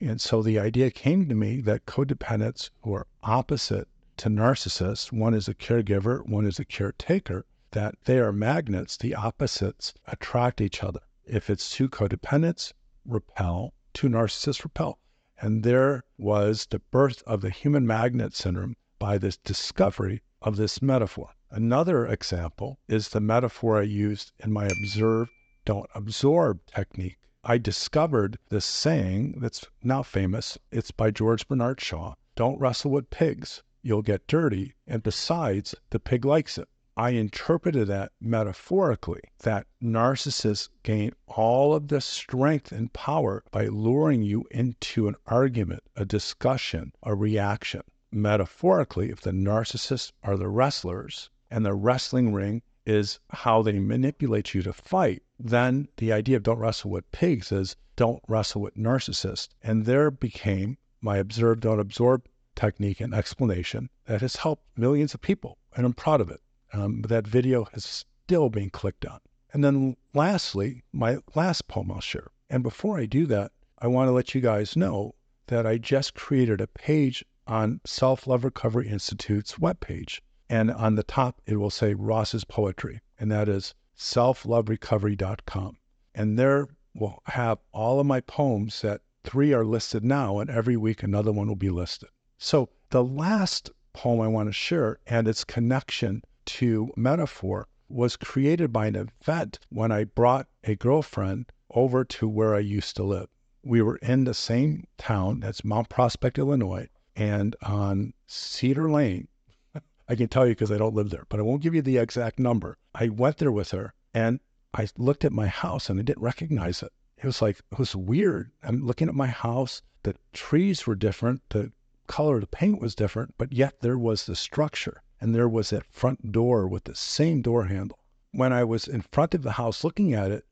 And 0.00 0.20
so 0.20 0.42
the 0.42 0.60
idea 0.60 0.92
came 0.92 1.28
to 1.28 1.34
me 1.34 1.60
that 1.62 1.86
codependents 1.86 2.70
who 2.82 2.94
are 2.94 3.08
opposite 3.24 3.88
to 4.20 4.28
narcissists, 4.28 5.10
one 5.10 5.32
is 5.32 5.48
a 5.48 5.54
caregiver, 5.54 6.28
one 6.28 6.44
is 6.44 6.58
a 6.58 6.64
caretaker, 6.66 7.46
that 7.70 7.94
they 8.04 8.18
are 8.18 8.32
magnets, 8.32 8.98
the 8.98 9.14
opposites 9.14 9.94
attract 10.06 10.60
each 10.60 10.84
other. 10.84 11.00
If 11.24 11.48
it's 11.48 11.70
two 11.70 11.88
codependents, 11.88 12.74
repel, 13.06 13.72
two 13.94 14.10
narcissists 14.10 14.62
repel. 14.62 14.98
And 15.40 15.62
there 15.62 16.04
was 16.18 16.66
the 16.66 16.80
birth 16.80 17.22
of 17.26 17.40
the 17.40 17.48
human 17.48 17.86
magnet 17.86 18.34
syndrome 18.34 18.76
by 18.98 19.16
this 19.16 19.38
discovery 19.38 20.22
of 20.42 20.56
this 20.56 20.82
metaphor. 20.82 21.30
Another 21.50 22.06
example 22.06 22.78
is 22.88 23.08
the 23.08 23.22
metaphor 23.22 23.78
I 23.78 23.84
used 23.84 24.32
in 24.44 24.52
my 24.52 24.66
observe, 24.66 25.30
don't 25.64 25.88
absorb 25.94 26.60
technique. 26.66 27.16
I 27.42 27.56
discovered 27.56 28.38
this 28.50 28.66
saying 28.66 29.36
that's 29.40 29.64
now 29.82 30.02
famous. 30.02 30.58
It's 30.70 30.90
by 30.90 31.10
George 31.10 31.48
Bernard 31.48 31.80
Shaw 31.80 32.16
Don't 32.36 32.60
wrestle 32.60 32.90
with 32.90 33.08
pigs, 33.08 33.62
you'll 33.82 34.02
get 34.02 34.26
dirty. 34.26 34.74
And 34.86 35.02
besides, 35.02 35.74
the 35.88 35.98
pig 35.98 36.24
likes 36.24 36.58
it. 36.58 36.68
I 36.96 37.10
interpreted 37.10 37.88
that 37.88 38.12
metaphorically 38.20 39.22
that 39.38 39.66
narcissists 39.82 40.68
gain 40.82 41.12
all 41.26 41.72
of 41.72 41.88
the 41.88 42.02
strength 42.02 42.72
and 42.72 42.92
power 42.92 43.42
by 43.50 43.68
luring 43.68 44.22
you 44.22 44.44
into 44.50 45.08
an 45.08 45.14
argument, 45.24 45.82
a 45.96 46.04
discussion, 46.04 46.92
a 47.02 47.14
reaction. 47.14 47.80
Metaphorically, 48.12 49.10
if 49.10 49.22
the 49.22 49.32
narcissists 49.32 50.12
are 50.22 50.36
the 50.36 50.48
wrestlers 50.48 51.30
and 51.50 51.64
the 51.64 51.72
wrestling 51.74 52.34
ring 52.34 52.60
is 52.84 53.18
how 53.30 53.62
they 53.62 53.78
manipulate 53.78 54.52
you 54.52 54.60
to 54.62 54.72
fight, 54.74 55.22
then 55.38 55.88
the 55.96 56.12
idea 56.12 56.36
of 56.36 56.42
don't 56.42 56.58
wrestle 56.58 56.90
with 56.90 57.10
pigs 57.12 57.50
is 57.50 57.76
don't 57.96 58.22
wrestle 58.28 58.60
with 58.60 58.76
narcissists. 58.76 59.48
And 59.62 59.86
there 59.86 60.10
became 60.10 60.76
my 61.00 61.16
observe, 61.16 61.60
don't 61.60 61.80
absorb 61.80 62.26
technique 62.60 63.00
and 63.00 63.14
explanation 63.14 63.88
that 64.04 64.20
has 64.20 64.36
helped 64.36 64.66
millions 64.76 65.14
of 65.14 65.22
people. 65.22 65.56
And 65.74 65.86
I'm 65.86 65.94
proud 65.94 66.20
of 66.20 66.30
it. 66.30 66.40
Um, 66.74 67.00
that 67.02 67.26
video 67.26 67.66
is 67.72 68.04
still 68.26 68.50
being 68.50 68.68
clicked 68.68 69.06
on. 69.06 69.18
And 69.52 69.64
then 69.64 69.96
lastly, 70.12 70.84
my 70.92 71.18
last 71.34 71.68
poem 71.68 71.90
I'll 71.90 72.00
share. 72.00 72.28
And 72.50 72.62
before 72.62 72.98
I 72.98 73.06
do 73.06 73.24
that, 73.26 73.52
I 73.78 73.86
want 73.86 74.08
to 74.08 74.12
let 74.12 74.34
you 74.34 74.42
guys 74.42 74.76
know 74.76 75.14
that 75.46 75.66
I 75.66 75.78
just 75.78 76.14
created 76.14 76.60
a 76.60 76.66
page 76.66 77.24
on 77.46 77.80
Self 77.86 78.26
Love 78.26 78.44
Recovery 78.44 78.88
Institute's 78.88 79.54
webpage. 79.54 80.20
And 80.50 80.70
on 80.70 80.96
the 80.96 81.02
top, 81.02 81.40
it 81.46 81.56
will 81.56 81.70
say 81.70 81.94
Ross's 81.94 82.44
Poetry, 82.44 83.00
and 83.18 83.32
that 83.32 83.48
is 83.48 83.74
selfloverecovery.com. 83.96 85.78
And 86.14 86.38
there 86.38 86.68
we'll 86.94 87.22
have 87.24 87.58
all 87.72 88.00
of 88.00 88.06
my 88.06 88.20
poems 88.20 88.82
that 88.82 89.00
three 89.24 89.52
are 89.52 89.64
listed 89.64 90.04
now, 90.04 90.38
and 90.38 90.50
every 90.50 90.76
week 90.76 91.02
another 91.02 91.32
one 91.32 91.48
will 91.48 91.56
be 91.56 91.70
listed. 91.70 92.10
So 92.42 92.70
the 92.88 93.04
last 93.04 93.70
poem 93.92 94.18
I 94.22 94.28
want 94.28 94.48
to 94.48 94.52
share 94.54 94.98
and 95.06 95.28
its 95.28 95.44
connection 95.44 96.22
to 96.46 96.90
metaphor 96.96 97.68
was 97.86 98.16
created 98.16 98.72
by 98.72 98.86
an 98.86 98.96
event 98.96 99.58
when 99.68 99.92
I 99.92 100.04
brought 100.04 100.48
a 100.64 100.74
girlfriend 100.74 101.52
over 101.68 102.02
to 102.02 102.26
where 102.26 102.54
I 102.54 102.60
used 102.60 102.96
to 102.96 103.02
live. 103.02 103.28
We 103.62 103.82
were 103.82 103.96
in 103.96 104.24
the 104.24 104.32
same 104.32 104.86
town, 104.96 105.40
that's 105.40 105.66
Mount 105.66 105.90
Prospect, 105.90 106.38
Illinois, 106.38 106.88
and 107.14 107.54
on 107.60 108.14
Cedar 108.26 108.90
Lane, 108.90 109.28
I 110.08 110.14
can 110.14 110.28
tell 110.28 110.46
you 110.46 110.52
because 110.52 110.72
I 110.72 110.78
don't 110.78 110.94
live 110.94 111.10
there, 111.10 111.26
but 111.28 111.40
I 111.40 111.42
won't 111.42 111.60
give 111.60 111.74
you 111.74 111.82
the 111.82 111.98
exact 111.98 112.38
number. 112.38 112.78
I 112.94 113.10
went 113.10 113.36
there 113.36 113.52
with 113.52 113.72
her 113.72 113.92
and 114.14 114.40
I 114.72 114.88
looked 114.96 115.26
at 115.26 115.32
my 115.32 115.48
house 115.48 115.90
and 115.90 116.00
I 116.00 116.04
didn't 116.04 116.22
recognize 116.22 116.82
it. 116.82 116.92
It 117.18 117.26
was 117.26 117.42
like, 117.42 117.58
it 117.70 117.78
was 117.78 117.94
weird. 117.94 118.50
I'm 118.62 118.86
looking 118.86 119.10
at 119.10 119.14
my 119.14 119.26
house, 119.26 119.82
the 120.04 120.14
trees 120.32 120.86
were 120.86 120.94
different, 120.94 121.42
the 121.50 121.70
color 122.10 122.34
of 122.34 122.40
the 122.40 122.46
paint 122.48 122.80
was 122.80 122.96
different, 122.96 123.32
but 123.38 123.52
yet 123.52 123.82
there 123.82 123.96
was 123.96 124.26
the 124.26 124.34
structure 124.34 125.00
and 125.20 125.32
there 125.32 125.48
was 125.48 125.70
that 125.70 125.84
front 125.84 126.32
door 126.32 126.66
with 126.66 126.82
the 126.82 126.94
same 126.96 127.40
door 127.40 127.66
handle. 127.66 128.00
When 128.32 128.52
I 128.52 128.64
was 128.64 128.88
in 128.88 129.02
front 129.02 129.32
of 129.32 129.42
the 129.42 129.52
house 129.52 129.84
looking 129.84 130.12
at 130.12 130.32
it, 130.32 130.44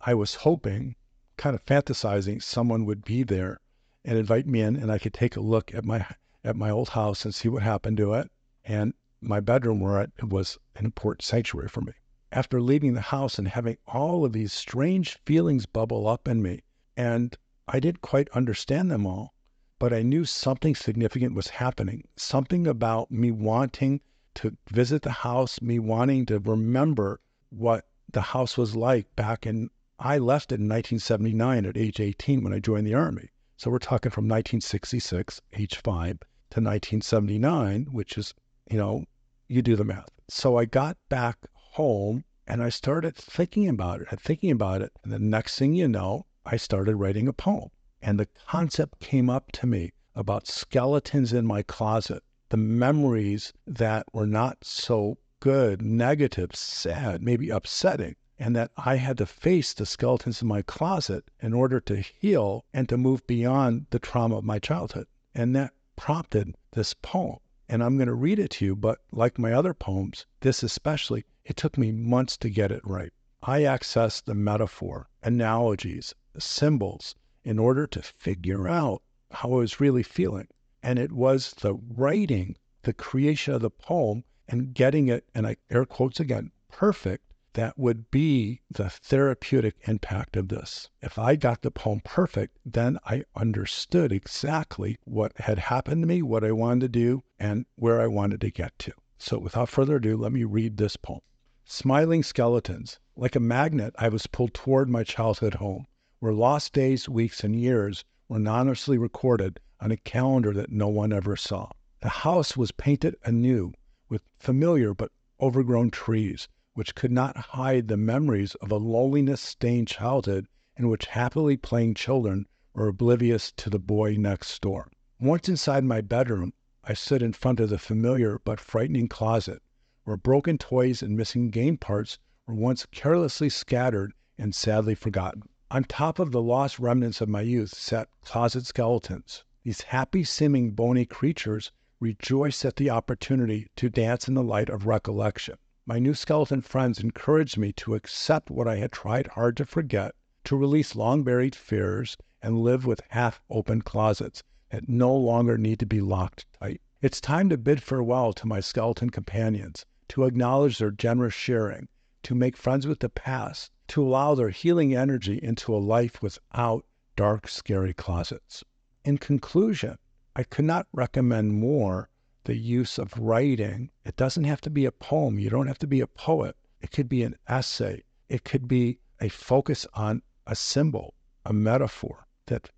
I 0.00 0.14
was 0.14 0.34
hoping, 0.34 0.96
kind 1.36 1.54
of 1.54 1.64
fantasizing, 1.64 2.42
someone 2.42 2.84
would 2.84 3.04
be 3.04 3.22
there 3.22 3.60
and 4.04 4.18
invite 4.18 4.48
me 4.48 4.60
in 4.60 4.74
and 4.74 4.90
I 4.90 4.98
could 4.98 5.14
take 5.14 5.36
a 5.36 5.40
look 5.40 5.72
at 5.72 5.84
my 5.84 6.04
at 6.42 6.56
my 6.56 6.68
old 6.68 6.88
house 6.88 7.24
and 7.24 7.32
see 7.32 7.48
what 7.48 7.62
happened 7.62 7.96
to 7.98 8.14
it. 8.14 8.28
And 8.64 8.92
my 9.20 9.38
bedroom 9.38 9.78
where 9.78 10.00
it 10.02 10.30
was 10.30 10.58
an 10.74 10.84
important 10.84 11.22
sanctuary 11.22 11.68
for 11.68 11.82
me. 11.82 11.92
After 12.32 12.60
leaving 12.60 12.94
the 12.94 13.00
house 13.00 13.38
and 13.38 13.46
having 13.46 13.76
all 13.86 14.24
of 14.24 14.32
these 14.32 14.52
strange 14.52 15.16
feelings 15.24 15.64
bubble 15.66 16.08
up 16.08 16.26
in 16.26 16.42
me, 16.42 16.62
and 16.96 17.36
I 17.68 17.78
didn't 17.78 18.02
quite 18.02 18.28
understand 18.30 18.90
them 18.90 19.06
all, 19.06 19.33
but 19.80 19.92
I 19.92 20.02
knew 20.02 20.24
something 20.24 20.74
significant 20.74 21.34
was 21.34 21.48
happening. 21.48 22.06
Something 22.16 22.66
about 22.66 23.10
me 23.10 23.30
wanting 23.30 24.00
to 24.34 24.56
visit 24.70 25.02
the 25.02 25.10
house, 25.10 25.60
me 25.60 25.78
wanting 25.78 26.26
to 26.26 26.38
remember 26.38 27.20
what 27.50 27.86
the 28.10 28.20
house 28.20 28.56
was 28.56 28.76
like 28.76 29.14
back 29.16 29.46
in, 29.46 29.70
I 29.98 30.18
left 30.18 30.52
it 30.52 30.60
in 30.60 30.68
1979 30.68 31.66
at 31.66 31.76
age 31.76 31.98
18 32.00 32.42
when 32.42 32.52
I 32.52 32.60
joined 32.60 32.86
the 32.86 32.94
Army. 32.94 33.30
So 33.56 33.70
we're 33.70 33.78
talking 33.78 34.10
from 34.10 34.24
1966, 34.24 35.40
age 35.54 35.76
five, 35.76 36.18
to 36.50 36.60
1979, 36.60 37.86
which 37.92 38.18
is, 38.18 38.34
you 38.70 38.76
know, 38.76 39.04
you 39.48 39.62
do 39.62 39.76
the 39.76 39.84
math. 39.84 40.10
So 40.28 40.56
I 40.56 40.64
got 40.64 40.96
back 41.08 41.38
home 41.52 42.24
and 42.46 42.62
I 42.62 42.68
started 42.68 43.16
thinking 43.16 43.68
about 43.68 44.02
it 44.02 44.08
and 44.10 44.20
thinking 44.20 44.50
about 44.50 44.82
it. 44.82 44.92
And 45.02 45.12
the 45.12 45.18
next 45.18 45.58
thing 45.58 45.74
you 45.74 45.88
know, 45.88 46.26
I 46.44 46.56
started 46.56 46.96
writing 46.96 47.26
a 47.26 47.32
poem. 47.32 47.70
And 48.06 48.20
the 48.20 48.28
concept 48.46 49.00
came 49.00 49.30
up 49.30 49.50
to 49.52 49.66
me 49.66 49.94
about 50.14 50.46
skeletons 50.46 51.32
in 51.32 51.46
my 51.46 51.62
closet 51.62 52.22
the 52.50 52.58
memories 52.58 53.54
that 53.66 54.04
were 54.12 54.26
not 54.26 54.62
so 54.62 55.16
good, 55.40 55.80
negative, 55.80 56.54
sad, 56.54 57.22
maybe 57.22 57.48
upsetting, 57.48 58.16
and 58.38 58.54
that 58.54 58.70
I 58.76 58.96
had 58.96 59.16
to 59.16 59.24
face 59.24 59.72
the 59.72 59.86
skeletons 59.86 60.42
in 60.42 60.48
my 60.48 60.60
closet 60.60 61.24
in 61.40 61.54
order 61.54 61.80
to 61.80 61.96
heal 61.96 62.66
and 62.74 62.90
to 62.90 62.98
move 62.98 63.26
beyond 63.26 63.86
the 63.88 63.98
trauma 63.98 64.36
of 64.36 64.44
my 64.44 64.58
childhood. 64.58 65.06
And 65.34 65.56
that 65.56 65.72
prompted 65.96 66.54
this 66.72 66.92
poem. 66.92 67.38
And 67.70 67.82
I'm 67.82 67.96
going 67.96 68.08
to 68.08 68.14
read 68.14 68.38
it 68.38 68.50
to 68.50 68.66
you, 68.66 68.76
but 68.76 68.98
like 69.12 69.38
my 69.38 69.54
other 69.54 69.72
poems, 69.72 70.26
this 70.40 70.62
especially, 70.62 71.24
it 71.42 71.56
took 71.56 71.78
me 71.78 71.90
months 71.90 72.36
to 72.36 72.50
get 72.50 72.70
it 72.70 72.86
right. 72.86 73.14
I 73.42 73.62
accessed 73.62 74.24
the 74.24 74.34
metaphor, 74.34 75.08
analogies, 75.22 76.14
symbols 76.38 77.14
in 77.44 77.58
order 77.58 77.86
to 77.86 78.02
figure 78.02 78.66
out 78.68 79.02
how 79.30 79.52
I 79.52 79.56
was 79.56 79.80
really 79.80 80.02
feeling. 80.02 80.48
And 80.82 80.98
it 80.98 81.12
was 81.12 81.52
the 81.60 81.74
writing, 81.74 82.56
the 82.82 82.92
creation 82.92 83.54
of 83.54 83.62
the 83.62 83.70
poem, 83.70 84.24
and 84.48 84.74
getting 84.74 85.08
it, 85.08 85.28
and 85.34 85.46
I 85.46 85.56
air 85.70 85.84
quotes 85.84 86.20
again, 86.20 86.52
perfect, 86.68 87.24
that 87.54 87.78
would 87.78 88.10
be 88.10 88.60
the 88.70 88.90
therapeutic 88.90 89.76
impact 89.86 90.36
of 90.36 90.48
this. 90.48 90.90
If 91.00 91.18
I 91.18 91.36
got 91.36 91.62
the 91.62 91.70
poem 91.70 92.00
perfect, 92.04 92.58
then 92.66 92.98
I 93.04 93.24
understood 93.36 94.10
exactly 94.10 94.98
what 95.04 95.32
had 95.38 95.58
happened 95.58 96.02
to 96.02 96.08
me, 96.08 96.20
what 96.20 96.44
I 96.44 96.52
wanted 96.52 96.80
to 96.80 96.88
do, 96.88 97.22
and 97.38 97.64
where 97.76 98.00
I 98.00 98.08
wanted 98.08 98.40
to 98.40 98.50
get 98.50 98.78
to. 98.80 98.92
So 99.18 99.38
without 99.38 99.68
further 99.68 99.96
ado, 99.96 100.16
let 100.16 100.32
me 100.32 100.44
read 100.44 100.76
this 100.76 100.96
poem. 100.96 101.20
Smiling 101.64 102.22
skeletons. 102.22 102.98
Like 103.16 103.36
a 103.36 103.40
magnet, 103.40 103.94
I 103.96 104.08
was 104.08 104.26
pulled 104.26 104.52
toward 104.52 104.90
my 104.90 105.04
childhood 105.04 105.54
home, 105.54 105.86
where 106.20 106.32
lost 106.32 106.72
days, 106.72 107.08
weeks, 107.08 107.42
and 107.42 107.56
years 107.60 108.04
were 108.28 108.36
anonymously 108.36 108.96
recorded 108.96 109.58
on 109.80 109.90
a 109.90 109.96
calendar 109.96 110.52
that 110.52 110.70
no 110.70 110.86
one 110.86 111.12
ever 111.12 111.34
saw. 111.34 111.68
The 112.02 112.08
house 112.08 112.56
was 112.56 112.70
painted 112.70 113.16
anew 113.24 113.72
with 114.08 114.22
familiar 114.38 114.94
but 114.94 115.10
overgrown 115.40 115.90
trees, 115.90 116.46
which 116.74 116.94
could 116.94 117.10
not 117.10 117.36
hide 117.36 117.88
the 117.88 117.96
memories 117.96 118.54
of 118.56 118.70
a 118.70 118.76
loneliness 118.76 119.40
stained 119.40 119.88
childhood 119.88 120.46
in 120.76 120.88
which 120.88 121.06
happily 121.06 121.56
playing 121.56 121.94
children 121.94 122.46
were 122.74 122.86
oblivious 122.86 123.50
to 123.56 123.68
the 123.68 123.80
boy 123.80 124.14
next 124.16 124.60
door. 124.62 124.90
Once 125.18 125.48
inside 125.48 125.82
my 125.82 126.00
bedroom, 126.00 126.52
I 126.84 126.94
stood 126.94 127.22
in 127.22 127.32
front 127.32 127.58
of 127.58 127.70
the 127.70 127.78
familiar 127.78 128.38
but 128.44 128.60
frightening 128.60 129.08
closet 129.08 129.62
where 130.04 130.16
broken 130.16 130.58
toys 130.58 131.02
and 131.02 131.16
missing 131.16 131.50
game 131.50 131.78
parts 131.78 132.18
were 132.46 132.54
once 132.54 132.86
carelessly 132.92 133.48
scattered 133.48 134.12
and 134.36 134.54
sadly 134.54 134.94
forgotten. 134.94 135.42
On 135.74 135.82
top 135.82 136.20
of 136.20 136.30
the 136.30 136.40
lost 136.40 136.78
remnants 136.78 137.20
of 137.20 137.28
my 137.28 137.40
youth 137.40 137.74
sat 137.74 138.08
closet 138.20 138.64
skeletons. 138.64 139.42
These 139.64 139.80
happy 139.80 140.22
seeming 140.22 140.70
bony 140.70 141.04
creatures 141.04 141.72
rejoiced 141.98 142.64
at 142.64 142.76
the 142.76 142.90
opportunity 142.90 143.66
to 143.74 143.90
dance 143.90 144.28
in 144.28 144.34
the 144.34 144.44
light 144.44 144.68
of 144.68 144.86
recollection. 144.86 145.56
My 145.84 145.98
new 145.98 146.14
skeleton 146.14 146.60
friends 146.60 147.00
encouraged 147.00 147.58
me 147.58 147.72
to 147.72 147.96
accept 147.96 148.52
what 148.52 148.68
I 148.68 148.76
had 148.76 148.92
tried 148.92 149.26
hard 149.26 149.56
to 149.56 149.64
forget, 149.64 150.14
to 150.44 150.54
release 150.56 150.94
long 150.94 151.24
buried 151.24 151.56
fears, 151.56 152.16
and 152.40 152.60
live 152.60 152.86
with 152.86 153.02
half 153.08 153.42
open 153.50 153.82
closets 153.82 154.44
that 154.70 154.88
no 154.88 155.12
longer 155.12 155.58
need 155.58 155.80
to 155.80 155.86
be 155.86 156.00
locked 156.00 156.46
tight. 156.60 156.82
It's 157.02 157.20
time 157.20 157.48
to 157.48 157.58
bid 157.58 157.82
farewell 157.82 158.32
to 158.34 158.46
my 158.46 158.60
skeleton 158.60 159.10
companions 159.10 159.84
to 160.10 160.22
acknowledge 160.22 160.78
their 160.78 160.92
generous 160.92 161.34
sharing, 161.34 161.88
to 162.22 162.36
make 162.36 162.56
friends 162.56 162.86
with 162.86 163.00
the 163.00 163.08
past, 163.08 163.72
to 163.88 164.02
allow 164.02 164.34
their 164.34 164.50
healing 164.50 164.94
energy 164.94 165.38
into 165.42 165.74
a 165.74 165.78
life 165.78 166.22
without 166.22 166.86
dark, 167.16 167.48
scary 167.48 167.92
closets. 167.92 168.64
In 169.04 169.18
conclusion, 169.18 169.98
I 170.34 170.42
could 170.42 170.64
not 170.64 170.86
recommend 170.92 171.54
more 171.54 172.08
the 172.44 172.56
use 172.56 172.98
of 172.98 173.16
writing. 173.18 173.90
It 174.04 174.16
doesn't 174.16 174.44
have 174.44 174.60
to 174.62 174.70
be 174.70 174.84
a 174.84 174.92
poem. 174.92 175.38
You 175.38 175.50
don't 175.50 175.66
have 175.66 175.78
to 175.80 175.86
be 175.86 176.00
a 176.00 176.06
poet. 176.06 176.56
It 176.80 176.90
could 176.90 177.08
be 177.08 177.22
an 177.22 177.36
essay. 177.46 178.02
It 178.28 178.44
could 178.44 178.66
be 178.66 178.98
a 179.20 179.28
focus 179.28 179.86
on 179.94 180.22
a 180.46 180.54
symbol, 180.54 181.14
a 181.44 181.52
metaphor 181.52 182.26
that 182.46 182.70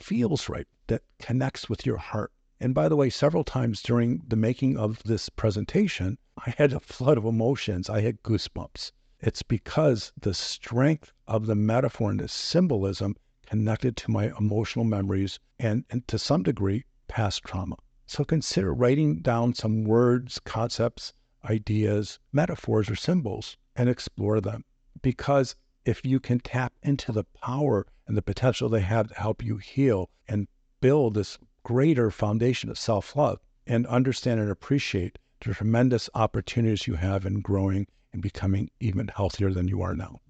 feels 0.00 0.48
right, 0.48 0.66
that 0.86 1.02
connects 1.18 1.68
with 1.68 1.84
your 1.84 1.98
heart. 1.98 2.32
And 2.60 2.74
by 2.74 2.88
the 2.88 2.96
way, 2.96 3.10
several 3.10 3.44
times 3.44 3.82
during 3.82 4.22
the 4.26 4.36
making 4.36 4.78
of 4.78 5.02
this 5.02 5.28
presentation, 5.28 6.18
I 6.46 6.54
had 6.56 6.72
a 6.72 6.80
flood 6.80 7.18
of 7.18 7.24
emotions. 7.24 7.90
I 7.90 8.00
had 8.00 8.22
goosebumps. 8.22 8.92
It's 9.24 9.44
because 9.44 10.12
the 10.20 10.34
strength 10.34 11.12
of 11.28 11.46
the 11.46 11.54
metaphor 11.54 12.10
and 12.10 12.18
the 12.18 12.26
symbolism 12.26 13.14
connected 13.46 13.96
to 13.98 14.10
my 14.10 14.36
emotional 14.36 14.84
memories 14.84 15.38
and, 15.60 15.84
and 15.90 16.08
to 16.08 16.18
some 16.18 16.42
degree, 16.42 16.86
past 17.06 17.44
trauma. 17.44 17.76
So 18.04 18.24
consider 18.24 18.74
writing 18.74 19.20
down 19.22 19.54
some 19.54 19.84
words, 19.84 20.40
concepts, 20.40 21.12
ideas, 21.44 22.18
metaphors, 22.32 22.90
or 22.90 22.96
symbols 22.96 23.56
and 23.76 23.88
explore 23.88 24.40
them. 24.40 24.64
Because 25.02 25.54
if 25.84 26.04
you 26.04 26.18
can 26.18 26.40
tap 26.40 26.72
into 26.82 27.12
the 27.12 27.22
power 27.22 27.86
and 28.08 28.16
the 28.16 28.22
potential 28.22 28.68
they 28.68 28.80
have 28.80 29.06
to 29.06 29.14
help 29.14 29.40
you 29.40 29.56
heal 29.58 30.10
and 30.26 30.48
build 30.80 31.14
this 31.14 31.38
greater 31.62 32.10
foundation 32.10 32.70
of 32.70 32.76
self 32.76 33.14
love 33.14 33.38
and 33.68 33.86
understand 33.86 34.40
and 34.40 34.50
appreciate 34.50 35.16
the 35.44 35.54
tremendous 35.54 36.10
opportunities 36.12 36.88
you 36.88 36.94
have 36.94 37.24
in 37.24 37.40
growing 37.40 37.86
and 38.12 38.22
becoming 38.22 38.70
even 38.80 39.08
healthier 39.08 39.52
than 39.52 39.68
you 39.68 39.82
are 39.82 39.94
now. 39.94 40.20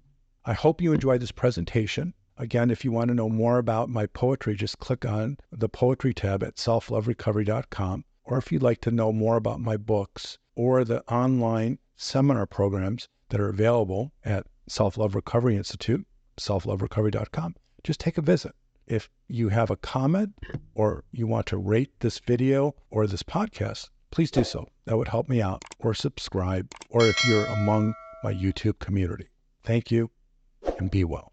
I 0.45 0.53
hope 0.53 0.81
you 0.81 0.93
enjoyed 0.93 1.21
this 1.21 1.31
presentation. 1.31 2.13
Again, 2.37 2.71
if 2.71 2.83
you 2.83 2.91
want 2.91 3.09
to 3.09 3.13
know 3.13 3.29
more 3.29 3.57
about 3.57 3.89
my 3.89 4.07
poetry, 4.07 4.55
just 4.55 4.79
click 4.79 5.05
on 5.05 5.37
the 5.51 5.69
poetry 5.69 6.13
tab 6.13 6.43
at 6.43 6.55
selfloverecovery.com. 6.55 8.05
Or 8.25 8.37
if 8.37 8.51
you'd 8.51 8.63
like 8.63 8.81
to 8.81 8.91
know 8.91 9.11
more 9.11 9.37
about 9.37 9.61
my 9.61 9.77
books 9.77 10.37
or 10.55 10.83
the 10.83 11.03
online 11.11 11.79
seminar 11.95 12.45
programs 12.45 13.07
that 13.29 13.39
are 13.39 13.49
available 13.49 14.11
at 14.23 14.47
Self 14.67 14.97
Love 14.97 15.15
Recovery 15.15 15.55
Institute, 15.55 16.05
selfloverecovery.com, 16.37 17.55
just 17.83 17.99
take 17.99 18.17
a 18.17 18.21
visit. 18.21 18.53
If 18.87 19.09
you 19.27 19.49
have 19.49 19.69
a 19.69 19.77
comment 19.77 20.33
or 20.75 21.03
you 21.11 21.27
want 21.27 21.45
to 21.47 21.57
rate 21.57 21.99
this 21.99 22.19
video 22.19 22.75
or 22.89 23.07
this 23.07 23.23
podcast, 23.23 23.89
please 24.13 24.29
do 24.29 24.43
so. 24.43 24.69
That 24.85 24.95
would 24.97 25.07
help 25.07 25.27
me 25.27 25.41
out. 25.41 25.63
Or 25.79 25.93
subscribe, 25.93 26.69
or 26.87 27.09
if 27.09 27.25
you're 27.25 27.45
among 27.45 27.95
my 28.21 28.33
YouTube 28.33 28.79
community. 28.79 29.27
Thank 29.63 29.91
you 29.91 30.11
and 30.77 30.89
be 30.89 31.03
well. 31.03 31.32